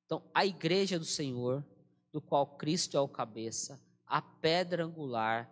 [0.05, 1.67] Então, a igreja do Senhor,
[2.13, 5.51] do qual Cristo é o cabeça, a pedra angular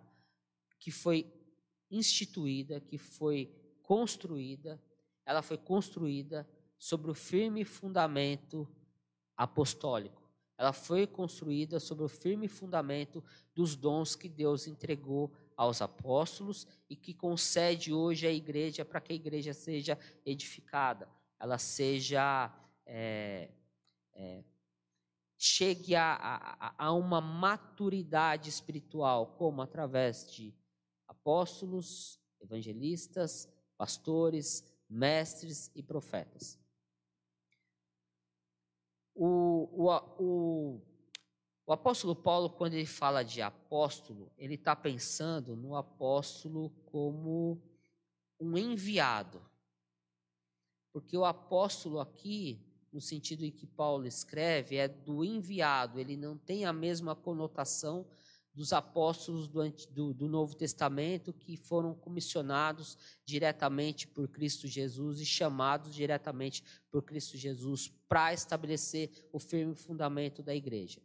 [0.79, 1.33] que foi
[1.91, 3.51] instituída, que foi
[3.83, 4.81] construída,
[5.25, 6.49] ela foi construída
[6.79, 8.69] sobre o firme fundamento
[9.37, 10.23] apostólico.
[10.57, 16.97] Ela foi construída sobre o firme fundamento dos dons que Deus entregou aos apóstolos e
[16.97, 22.53] que concede hoje à igreja para que a igreja seja edificada, ela seja
[22.87, 23.51] é,
[24.13, 24.45] é,
[25.37, 30.55] chegue a, a, a uma maturidade espiritual, como através de
[31.07, 36.59] apóstolos, evangelistas, pastores, mestres e profetas.
[39.15, 40.83] O, o, o,
[41.67, 47.62] o apóstolo Paulo, quando ele fala de apóstolo, ele está pensando no apóstolo como
[48.39, 49.41] um enviado.
[50.93, 52.61] Porque o apóstolo aqui,
[52.93, 58.07] no sentido em que Paulo escreve, é do enviado, ele não tem a mesma conotação
[58.53, 65.27] dos apóstolos do, do, do, Novo Testamento que foram comissionados diretamente por Cristo Jesus e
[65.27, 71.03] chamados diretamente por Cristo Jesus para estabelecer o firme fundamento da igreja.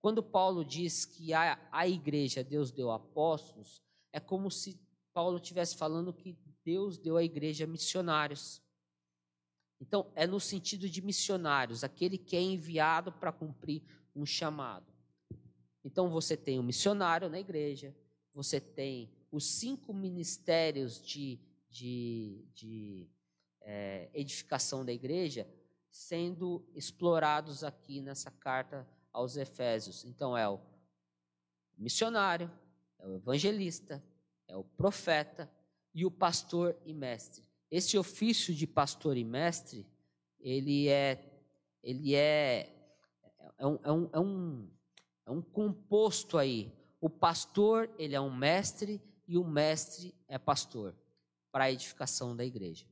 [0.00, 3.82] Quando Paulo diz que a, a igreja Deus deu apóstolos,
[4.12, 4.80] é como se
[5.12, 8.62] Paulo estivesse falando que Deus deu à igreja missionários.
[9.80, 13.82] Então, é no sentido de missionários, aquele que é enviado para cumprir
[14.14, 14.96] um chamado.
[15.86, 17.94] Então você tem um missionário na igreja,
[18.34, 21.38] você tem os cinco ministérios de,
[21.70, 23.08] de, de
[23.60, 25.48] é, edificação da igreja
[25.88, 28.84] sendo explorados aqui nessa carta
[29.16, 30.04] aos Efésios.
[30.04, 30.60] Então é o
[31.76, 32.50] missionário,
[32.98, 34.02] é o evangelista,
[34.46, 35.50] é o profeta
[35.94, 37.42] e o pastor e mestre.
[37.70, 39.86] Esse ofício de pastor e mestre,
[40.38, 41.18] ele é,
[41.82, 42.70] ele é,
[43.58, 44.68] é um, é um, é um
[45.26, 46.72] é um composto aí.
[47.00, 50.94] O pastor, ele é um mestre e o mestre é pastor
[51.50, 52.86] para a edificação da igreja.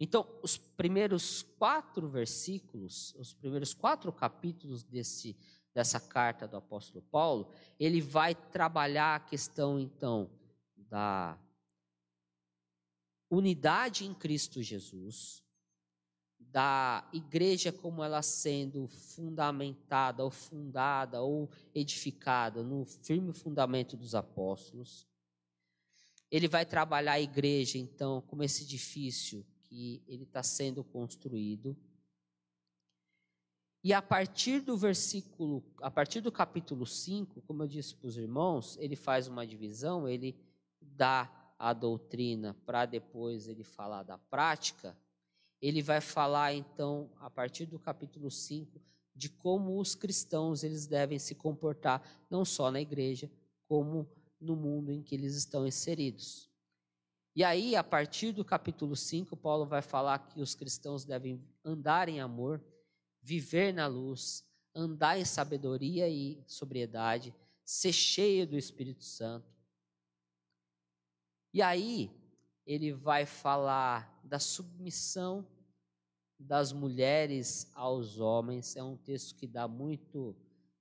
[0.00, 5.36] Então, os primeiros quatro versículos, os primeiros quatro capítulos desse,
[5.74, 10.30] dessa carta do apóstolo Paulo, ele vai trabalhar a questão, então,
[10.76, 11.36] da
[13.28, 15.42] unidade em Cristo Jesus,
[16.38, 25.06] da igreja como ela sendo fundamentada ou fundada ou edificada no firme fundamento dos apóstolos.
[26.30, 31.76] Ele vai trabalhar a igreja, então, como esse edifício que ele está sendo construído.
[33.84, 38.16] E a partir do versículo, a partir do capítulo 5, como eu disse para os
[38.16, 40.36] irmãos, ele faz uma divisão, ele
[40.80, 44.96] dá a doutrina para depois ele falar da prática
[45.60, 48.80] ele vai falar então, a partir do capítulo 5,
[49.14, 53.30] de como os cristãos eles devem se comportar, não só na igreja,
[53.66, 54.08] como
[54.40, 56.48] no mundo em que eles estão inseridos.
[57.38, 62.08] E aí, a partir do capítulo 5, Paulo vai falar que os cristãos devem andar
[62.08, 62.60] em amor,
[63.22, 67.32] viver na luz, andar em sabedoria e sobriedade,
[67.64, 69.46] ser cheio do Espírito Santo.
[71.54, 72.10] E aí,
[72.66, 75.46] ele vai falar da submissão
[76.40, 78.74] das mulheres aos homens.
[78.74, 80.34] É um texto que dá muito,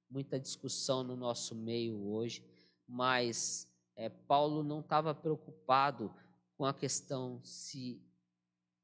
[0.10, 2.44] muita discussão no nosso meio hoje,
[2.88, 6.12] mas é, Paulo não estava preocupado
[6.58, 8.02] com a questão se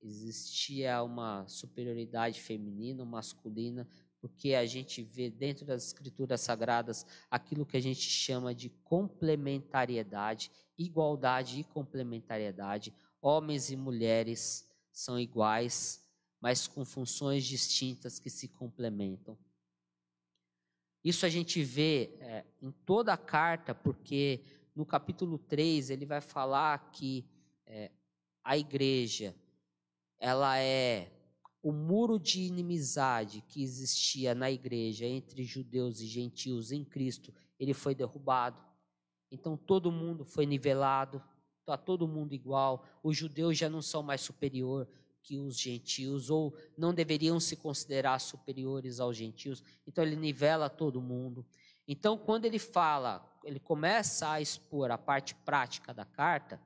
[0.01, 3.87] existia uma superioridade feminina ou masculina,
[4.21, 10.51] porque a gente vê dentro das escrituras sagradas aquilo que a gente chama de complementariedade,
[10.77, 12.93] igualdade e complementariedade.
[13.21, 16.05] Homens e mulheres são iguais,
[16.39, 19.37] mas com funções distintas que se complementam.
[21.03, 24.41] Isso a gente vê é, em toda a carta, porque
[24.75, 27.25] no capítulo 3 ele vai falar que
[27.73, 27.91] é,
[28.43, 29.35] a igreja
[30.19, 31.11] ela é
[31.61, 37.73] o muro de inimizade que existia na igreja entre judeus e gentios em Cristo, ele
[37.73, 38.61] foi derrubado.
[39.31, 41.21] Então todo mundo foi nivelado,
[41.61, 42.85] está todo mundo igual.
[43.01, 44.87] Os judeus já não são mais superior
[45.23, 49.63] que os gentios, ou não deveriam se considerar superiores aos gentios.
[49.87, 51.45] Então ele nivela todo mundo.
[51.87, 56.61] Então, quando ele fala, ele começa a expor a parte prática da carta,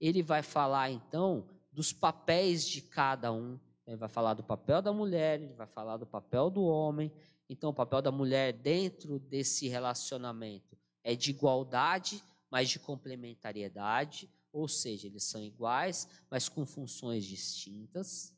[0.00, 3.58] ele vai falar então dos papéis de cada um.
[3.86, 7.12] Ele vai falar do papel da mulher, ele vai falar do papel do homem.
[7.48, 14.66] Então, o papel da mulher dentro desse relacionamento é de igualdade, mas de complementariedade, ou
[14.66, 18.34] seja, eles são iguais, mas com funções distintas.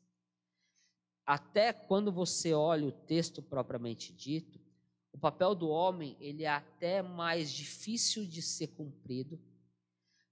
[1.25, 4.59] Até quando você olha o texto propriamente dito,
[5.11, 9.39] o papel do homem ele é até mais difícil de ser cumprido,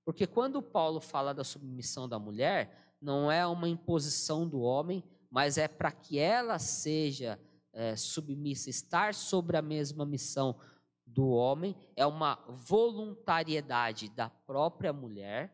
[0.08, 5.58] porque quando Paulo fala da submissão da mulher, não é uma imposição do homem, mas
[5.58, 7.38] é para que ela seja
[7.74, 10.58] é, submissa, estar sobre a mesma missão
[11.06, 15.54] do homem, é uma voluntariedade da própria mulher.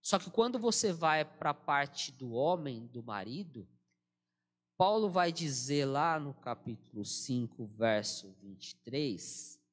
[0.00, 3.68] Só que quando você vai para a parte do homem, do marido,
[4.76, 9.63] Paulo vai dizer lá no capítulo 5, verso 23.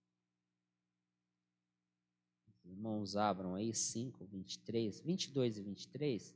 [2.72, 6.36] Os irmãos abram aí 5, 23, 22 e 23.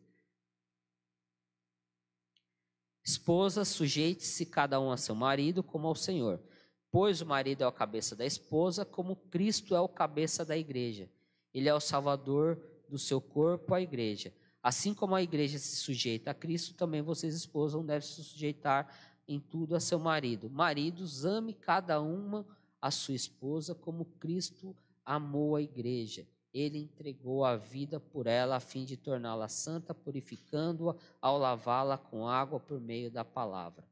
[3.02, 6.44] Esposa, sujeite-se cada um a seu marido como ao Senhor,
[6.92, 11.10] pois o marido é o cabeça da esposa, como Cristo é o cabeça da igreja.
[11.54, 14.34] Ele é o salvador do seu corpo, a igreja.
[14.62, 18.94] Assim como a igreja se sujeita a Cristo, também vocês, esposas, devem se sujeitar
[19.26, 20.50] em tudo a seu marido.
[20.50, 22.46] Maridos, ame cada uma
[22.82, 24.76] a sua esposa como Cristo
[25.06, 26.28] amou a igreja.
[26.54, 32.28] Ele entregou a vida por ela a fim de torná-la santa, purificando-a ao lavá-la com
[32.28, 33.86] água por meio da palavra.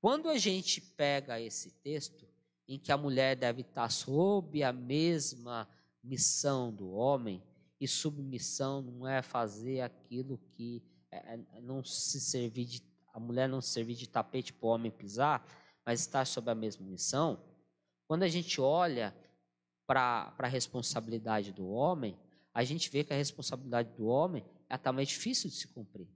[0.00, 2.26] Quando a gente pega esse texto,
[2.68, 5.68] em que a mulher deve estar sob a mesma
[6.02, 7.42] missão do homem,
[7.80, 12.82] e submissão não é fazer aquilo que é, é não se servir de
[13.12, 15.42] a mulher não servir de tapete para o homem pisar,
[15.86, 17.40] mas estar sob a mesma missão.
[18.06, 19.14] Quando a gente olha
[19.86, 22.18] para a responsabilidade do homem,
[22.52, 26.08] a gente vê que a responsabilidade do homem é até mais difícil de se cumprir.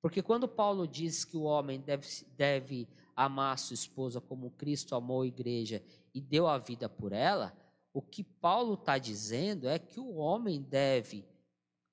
[0.00, 5.22] Porque quando Paulo diz que o homem deve, deve amar sua esposa como Cristo amou
[5.22, 5.82] a igreja
[6.14, 7.52] e deu a vida por ela,
[7.92, 11.26] o que Paulo está dizendo é que o homem deve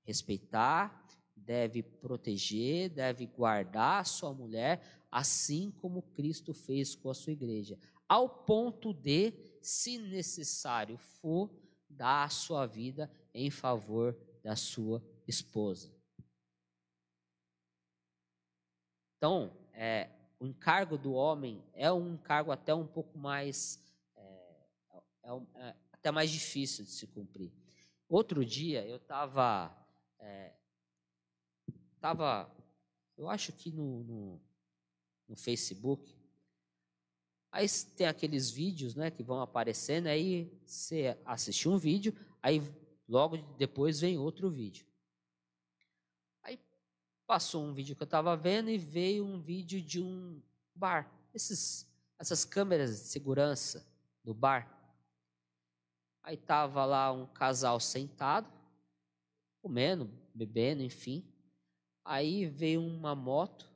[0.03, 1.03] respeitar,
[1.35, 4.81] deve proteger, deve guardar a sua mulher,
[5.11, 9.33] assim como Cristo fez com a sua igreja, ao ponto de,
[9.65, 11.49] se necessário for,
[11.89, 15.93] dar a sua vida em favor da sua esposa.
[19.17, 20.09] Então, é,
[20.39, 23.83] o encargo do homem é um encargo até um pouco mais.
[24.15, 24.67] É,
[25.23, 27.51] é, é até mais difícil de se cumprir.
[28.07, 29.75] Outro dia eu estava.
[30.19, 30.53] É,
[31.99, 32.55] tava,
[33.17, 34.41] eu acho que no, no,
[35.27, 36.14] no, Facebook.
[37.55, 42.61] Aí tem aqueles vídeos né, que vão aparecendo, aí você assiste um vídeo, aí
[43.07, 44.85] logo depois vem outro vídeo.
[46.43, 46.59] Aí
[47.25, 50.41] passou um vídeo que eu estava vendo e veio um vídeo de um
[50.75, 51.09] bar.
[51.33, 51.89] Esses,
[52.19, 53.87] essas câmeras de segurança
[54.21, 54.69] do bar.
[56.23, 58.51] Aí estava lá um casal sentado,
[59.61, 61.25] comendo, bebendo, enfim.
[62.03, 63.71] Aí veio uma moto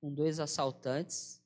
[0.00, 1.44] com dois assaltantes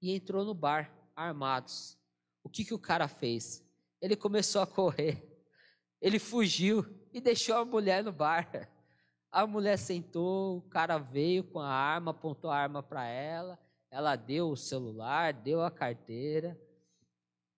[0.00, 1.98] e entrou no bar, armados.
[2.42, 3.64] O que, que o cara fez?
[4.00, 5.24] Ele começou a correr.
[6.00, 8.70] Ele fugiu e deixou a mulher no bar.
[9.30, 13.58] A mulher sentou, o cara veio com a arma, apontou a arma para ela.
[13.90, 16.58] Ela deu o celular, deu a carteira.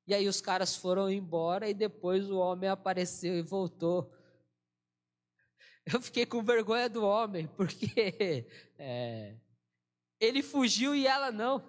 [0.06, 4.12] E aí os caras foram embora e depois o homem apareceu e voltou.
[5.92, 8.46] Eu fiquei com vergonha do homem, porque
[8.78, 9.36] é,
[10.18, 11.62] ele fugiu e ela não.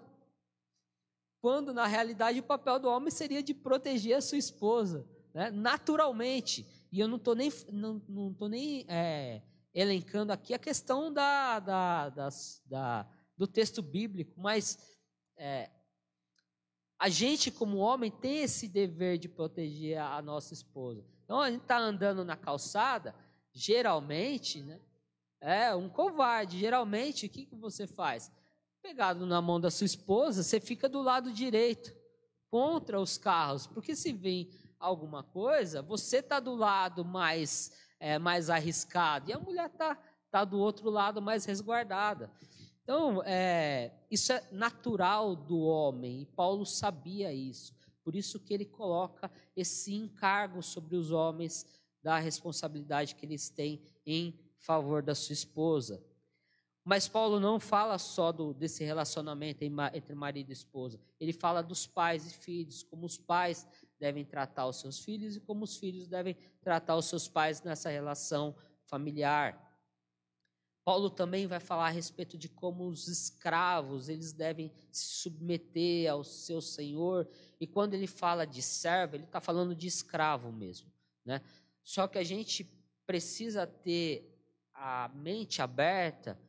[1.42, 5.50] Quando na realidade o papel do homem seria de proteger a sua esposa, né?
[5.50, 6.66] naturalmente.
[6.92, 9.42] E eu não estou nem, não, não tô nem é,
[9.74, 14.78] elencando aqui a questão da, da, das, da, do texto bíblico, mas
[15.36, 15.72] é,
[17.00, 21.04] a gente, como homem, tem esse dever de proteger a nossa esposa.
[21.24, 23.16] Então, a gente está andando na calçada,
[23.52, 24.80] geralmente, né?
[25.42, 26.60] É um covarde.
[26.60, 28.32] Geralmente, o que, que você faz?
[28.82, 31.94] Pegado na mão da sua esposa, você fica do lado direito,
[32.50, 33.68] contra os carros.
[33.68, 39.40] Porque se vem alguma coisa, você está do lado mais, é, mais arriscado e a
[39.40, 39.96] mulher está
[40.32, 42.32] tá do outro lado mais resguardada.
[42.84, 47.74] Então, é, isso é natural do homem, e Paulo sabia isso.
[48.04, 51.66] Por isso que ele coloca esse encargo sobre os homens
[52.02, 56.04] da responsabilidade que eles têm em favor da sua esposa.
[56.84, 61.00] Mas Paulo não fala só do, desse relacionamento entre marido e esposa.
[61.20, 63.68] Ele fala dos pais e filhos, como os pais
[64.00, 67.90] devem tratar os seus filhos e como os filhos devem tratar os seus pais nessa
[67.90, 68.56] relação
[68.86, 69.70] familiar.
[70.84, 76.24] Paulo também vai falar a respeito de como os escravos, eles devem se submeter ao
[76.24, 77.30] seu senhor,
[77.60, 80.92] e quando ele fala de servo, ele está falando de escravo mesmo,
[81.24, 81.40] né?
[81.84, 82.64] Só que a gente
[83.06, 84.28] precisa ter
[84.74, 86.40] a mente aberta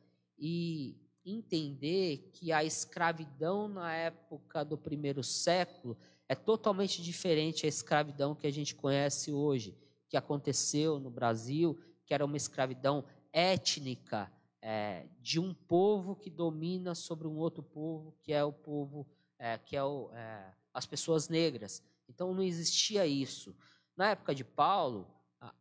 [0.45, 8.35] e entender que a escravidão na época do primeiro século é totalmente diferente da escravidão
[8.35, 9.73] que a gente conhece hoje,
[10.09, 14.29] que aconteceu no Brasil, que era uma escravidão étnica,
[14.61, 19.07] é, de um povo que domina sobre um outro povo, que é o povo,
[19.39, 21.81] é, que é, o, é, as pessoas negras.
[22.09, 23.55] Então não existia isso.
[23.95, 25.07] Na época de Paulo,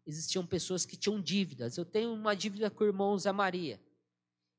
[0.04, 1.76] existiam pessoas que tinham dívidas.
[1.76, 3.80] Eu tenho uma dívida com o irmão Zé Maria.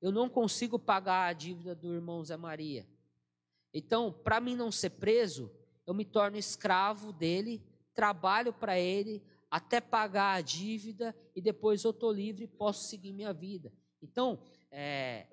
[0.03, 2.85] Eu não consigo pagar a dívida do irmão Zé Maria.
[3.73, 5.49] Então, para mim não ser preso,
[5.87, 7.63] eu me torno escravo dele,
[7.95, 13.13] trabalho para ele até pagar a dívida e depois eu estou livre e posso seguir
[13.13, 13.71] minha vida.
[14.01, 15.25] Então, é,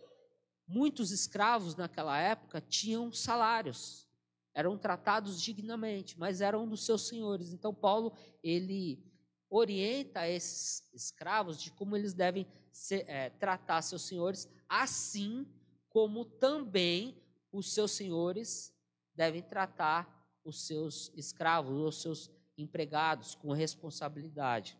[0.68, 4.06] muitos escravos naquela época tinham salários,
[4.54, 7.52] eram tratados dignamente, mas eram dos seus senhores.
[7.52, 9.02] Então, Paulo ele
[9.50, 15.44] orienta esses escravos de como eles devem ser, é, tratar seus senhores, assim
[15.88, 18.72] como também os seus senhores
[19.12, 20.08] devem tratar
[20.44, 24.78] os seus escravos, os seus empregados com responsabilidade.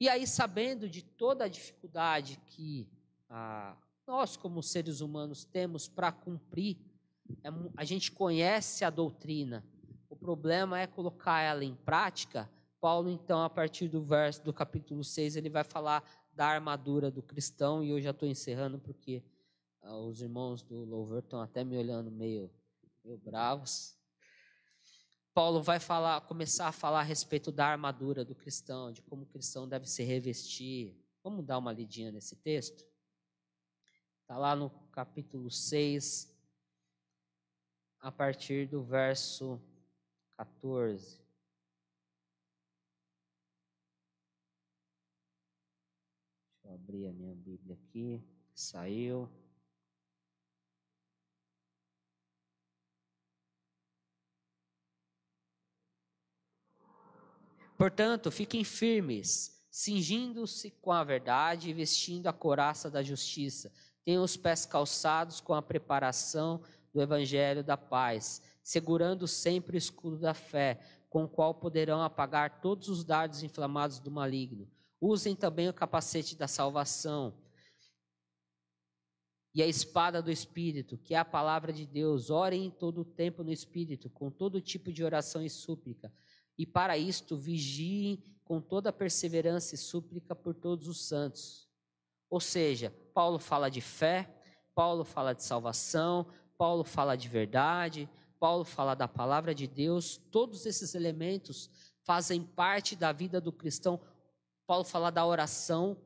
[0.00, 2.88] E aí, sabendo de toda a dificuldade que
[3.28, 3.76] ah,
[4.06, 6.78] nós, como seres humanos, temos para cumprir,
[7.42, 9.64] é, a gente conhece a doutrina,
[10.08, 12.50] o problema é colocar ela em prática.
[12.80, 16.04] Paulo, então, a partir do verso do capítulo 6, ele vai falar
[16.34, 19.22] da armadura do cristão, e eu já estou encerrando porque
[19.82, 22.50] ah, os irmãos do louvor estão até me olhando meio
[23.04, 23.96] meio bravos.
[25.34, 29.26] Paulo vai falar, começar a falar a respeito da armadura do cristão, de como o
[29.26, 30.96] cristão deve se revestir.
[31.22, 32.84] Vamos dar uma lidinha nesse texto?
[34.22, 36.32] Está lá no capítulo 6,
[38.00, 39.60] a partir do verso
[40.36, 41.23] 14.
[46.64, 48.24] Deixa eu abrir a minha Bíblia aqui.
[48.54, 49.28] Saiu.
[57.76, 63.70] Portanto, fiquem firmes, cingindo-se com a verdade e vestindo a coraça da justiça.
[64.02, 66.62] Tenham os pés calçados com a preparação
[66.94, 72.62] do evangelho da paz, segurando sempre o escudo da fé, com o qual poderão apagar
[72.62, 74.70] todos os dardos inflamados do maligno.
[75.04, 77.34] Usem também o capacete da salvação
[79.54, 82.30] e a espada do Espírito, que é a palavra de Deus.
[82.30, 86.12] Orem em todo o tempo no Espírito, com todo tipo de oração e súplica
[86.56, 91.68] e para isto vigiem com toda perseverança e súplica por todos os santos.
[92.30, 94.28] Ou seja, Paulo fala de fé,
[94.74, 96.26] Paulo fala de salvação,
[96.56, 101.70] Paulo fala de verdade, Paulo fala da palavra de Deus, todos esses elementos
[102.02, 104.00] fazem parte da vida do cristão.
[104.66, 105.96] Paulo fala da oração,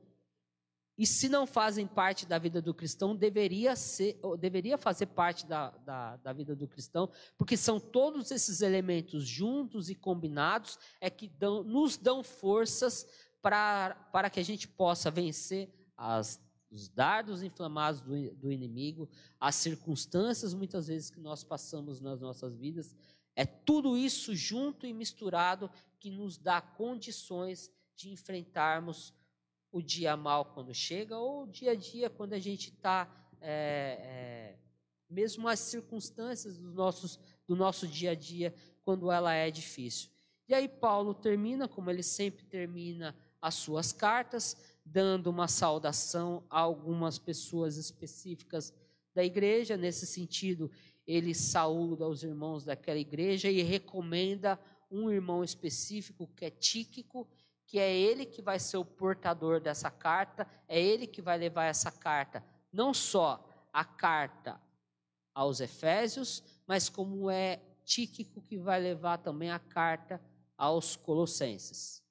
[0.99, 5.71] e se não fazem parte da vida do cristão, deveria, ser, deveria fazer parte da,
[5.71, 11.29] da, da, vida do cristão, porque são todos esses elementos juntos e combinados é que
[11.29, 13.07] dão, nos dão forças
[13.41, 20.53] para, que a gente possa vencer as, os dardos inflamados do, do inimigo, as circunstâncias
[20.53, 22.97] muitas vezes que nós passamos nas nossas vidas.
[23.37, 29.13] É tudo isso junto e misturado que nos dá condições de enfrentarmos
[29.73, 33.99] o dia mal quando chega ou o dia a dia quando a gente está, é,
[34.01, 34.59] é,
[35.11, 40.11] mesmo as circunstâncias dos nossos, do nosso dia a dia, quando ela é difícil.
[40.49, 46.61] E aí Paulo termina, como ele sempre termina as suas cartas, dando uma saudação a
[46.61, 48.73] algumas pessoas específicas
[49.13, 49.77] da igreja.
[49.77, 50.71] Nesse sentido,
[51.05, 54.59] ele saúda os irmãos daquela igreja e recomenda
[54.91, 57.29] um irmão específico que é Tíquico,
[57.69, 61.67] que é ele que vai ser o portador dessa carta, é ele que vai levar
[61.67, 62.43] essa carta,
[62.73, 64.59] não só a carta
[65.35, 70.21] aos Efésios, mas como é Tíquico que vai levar também a carta
[70.57, 72.03] aos Colossenses.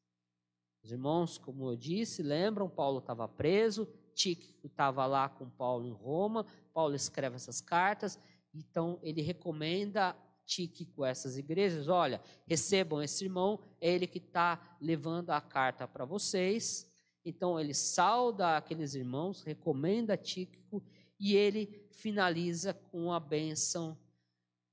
[0.84, 5.91] Os irmãos, como eu disse, lembram, Paulo estava preso, Tíquico estava lá com Paulo em
[5.91, 8.20] Roma, Paulo escreve essas cartas,
[8.53, 10.16] então ele recomenda
[10.48, 16.06] Tíquico essas igrejas, olha, recebam esse irmão, é ele que está levando a carta para
[16.06, 16.89] vocês.
[17.24, 20.82] Então ele sauda aqueles irmãos, recomenda Tíquico
[21.20, 23.98] e ele finaliza com a bênção,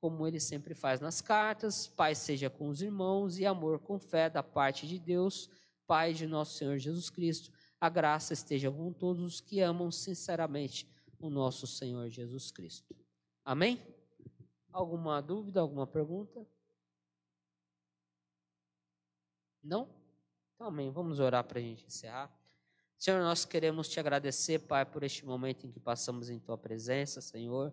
[0.00, 4.30] como ele sempre faz nas cartas: paz seja com os irmãos e amor com fé
[4.30, 5.50] da parte de Deus,
[5.86, 7.50] Pai de nosso Senhor Jesus Cristo.
[7.80, 12.96] A graça esteja com todos os que amam sinceramente o nosso Senhor Jesus Cristo.
[13.44, 13.93] Amém?
[14.74, 16.44] Alguma dúvida, alguma pergunta?
[19.62, 19.88] Não?
[20.52, 20.90] Então, amém.
[20.90, 22.28] Vamos orar para a gente encerrar.
[22.98, 27.20] Senhor, nós queremos te agradecer, Pai, por este momento em que passamos em Tua presença,
[27.20, 27.72] Senhor,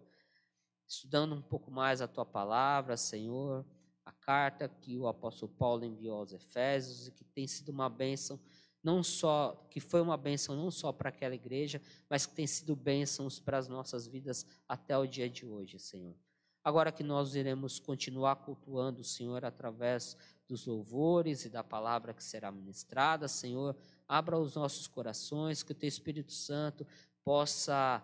[0.88, 3.66] estudando um pouco mais a Tua palavra, Senhor,
[4.06, 8.40] a carta que o apóstolo Paulo enviou aos Efésios e que tem sido uma bênção
[8.84, 12.76] não só que foi uma bênção não só para aquela igreja, mas que tem sido
[12.76, 16.16] bênçãos para as nossas vidas até o dia de hoje, Senhor.
[16.64, 20.16] Agora que nós iremos continuar cultuando o Senhor através
[20.48, 23.76] dos louvores e da palavra que será ministrada, Senhor,
[24.08, 26.86] abra os nossos corações, que o Teu Espírito Santo
[27.24, 28.04] possa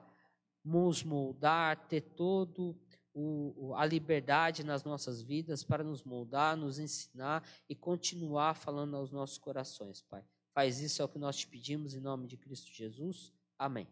[0.63, 2.75] nos moldar, ter todo
[3.13, 9.11] o, a liberdade nas nossas vidas para nos moldar, nos ensinar e continuar falando aos
[9.11, 10.23] nossos corações, Pai.
[10.53, 13.33] Faz isso é o que nós te pedimos em nome de Cristo Jesus.
[13.57, 13.87] Amém.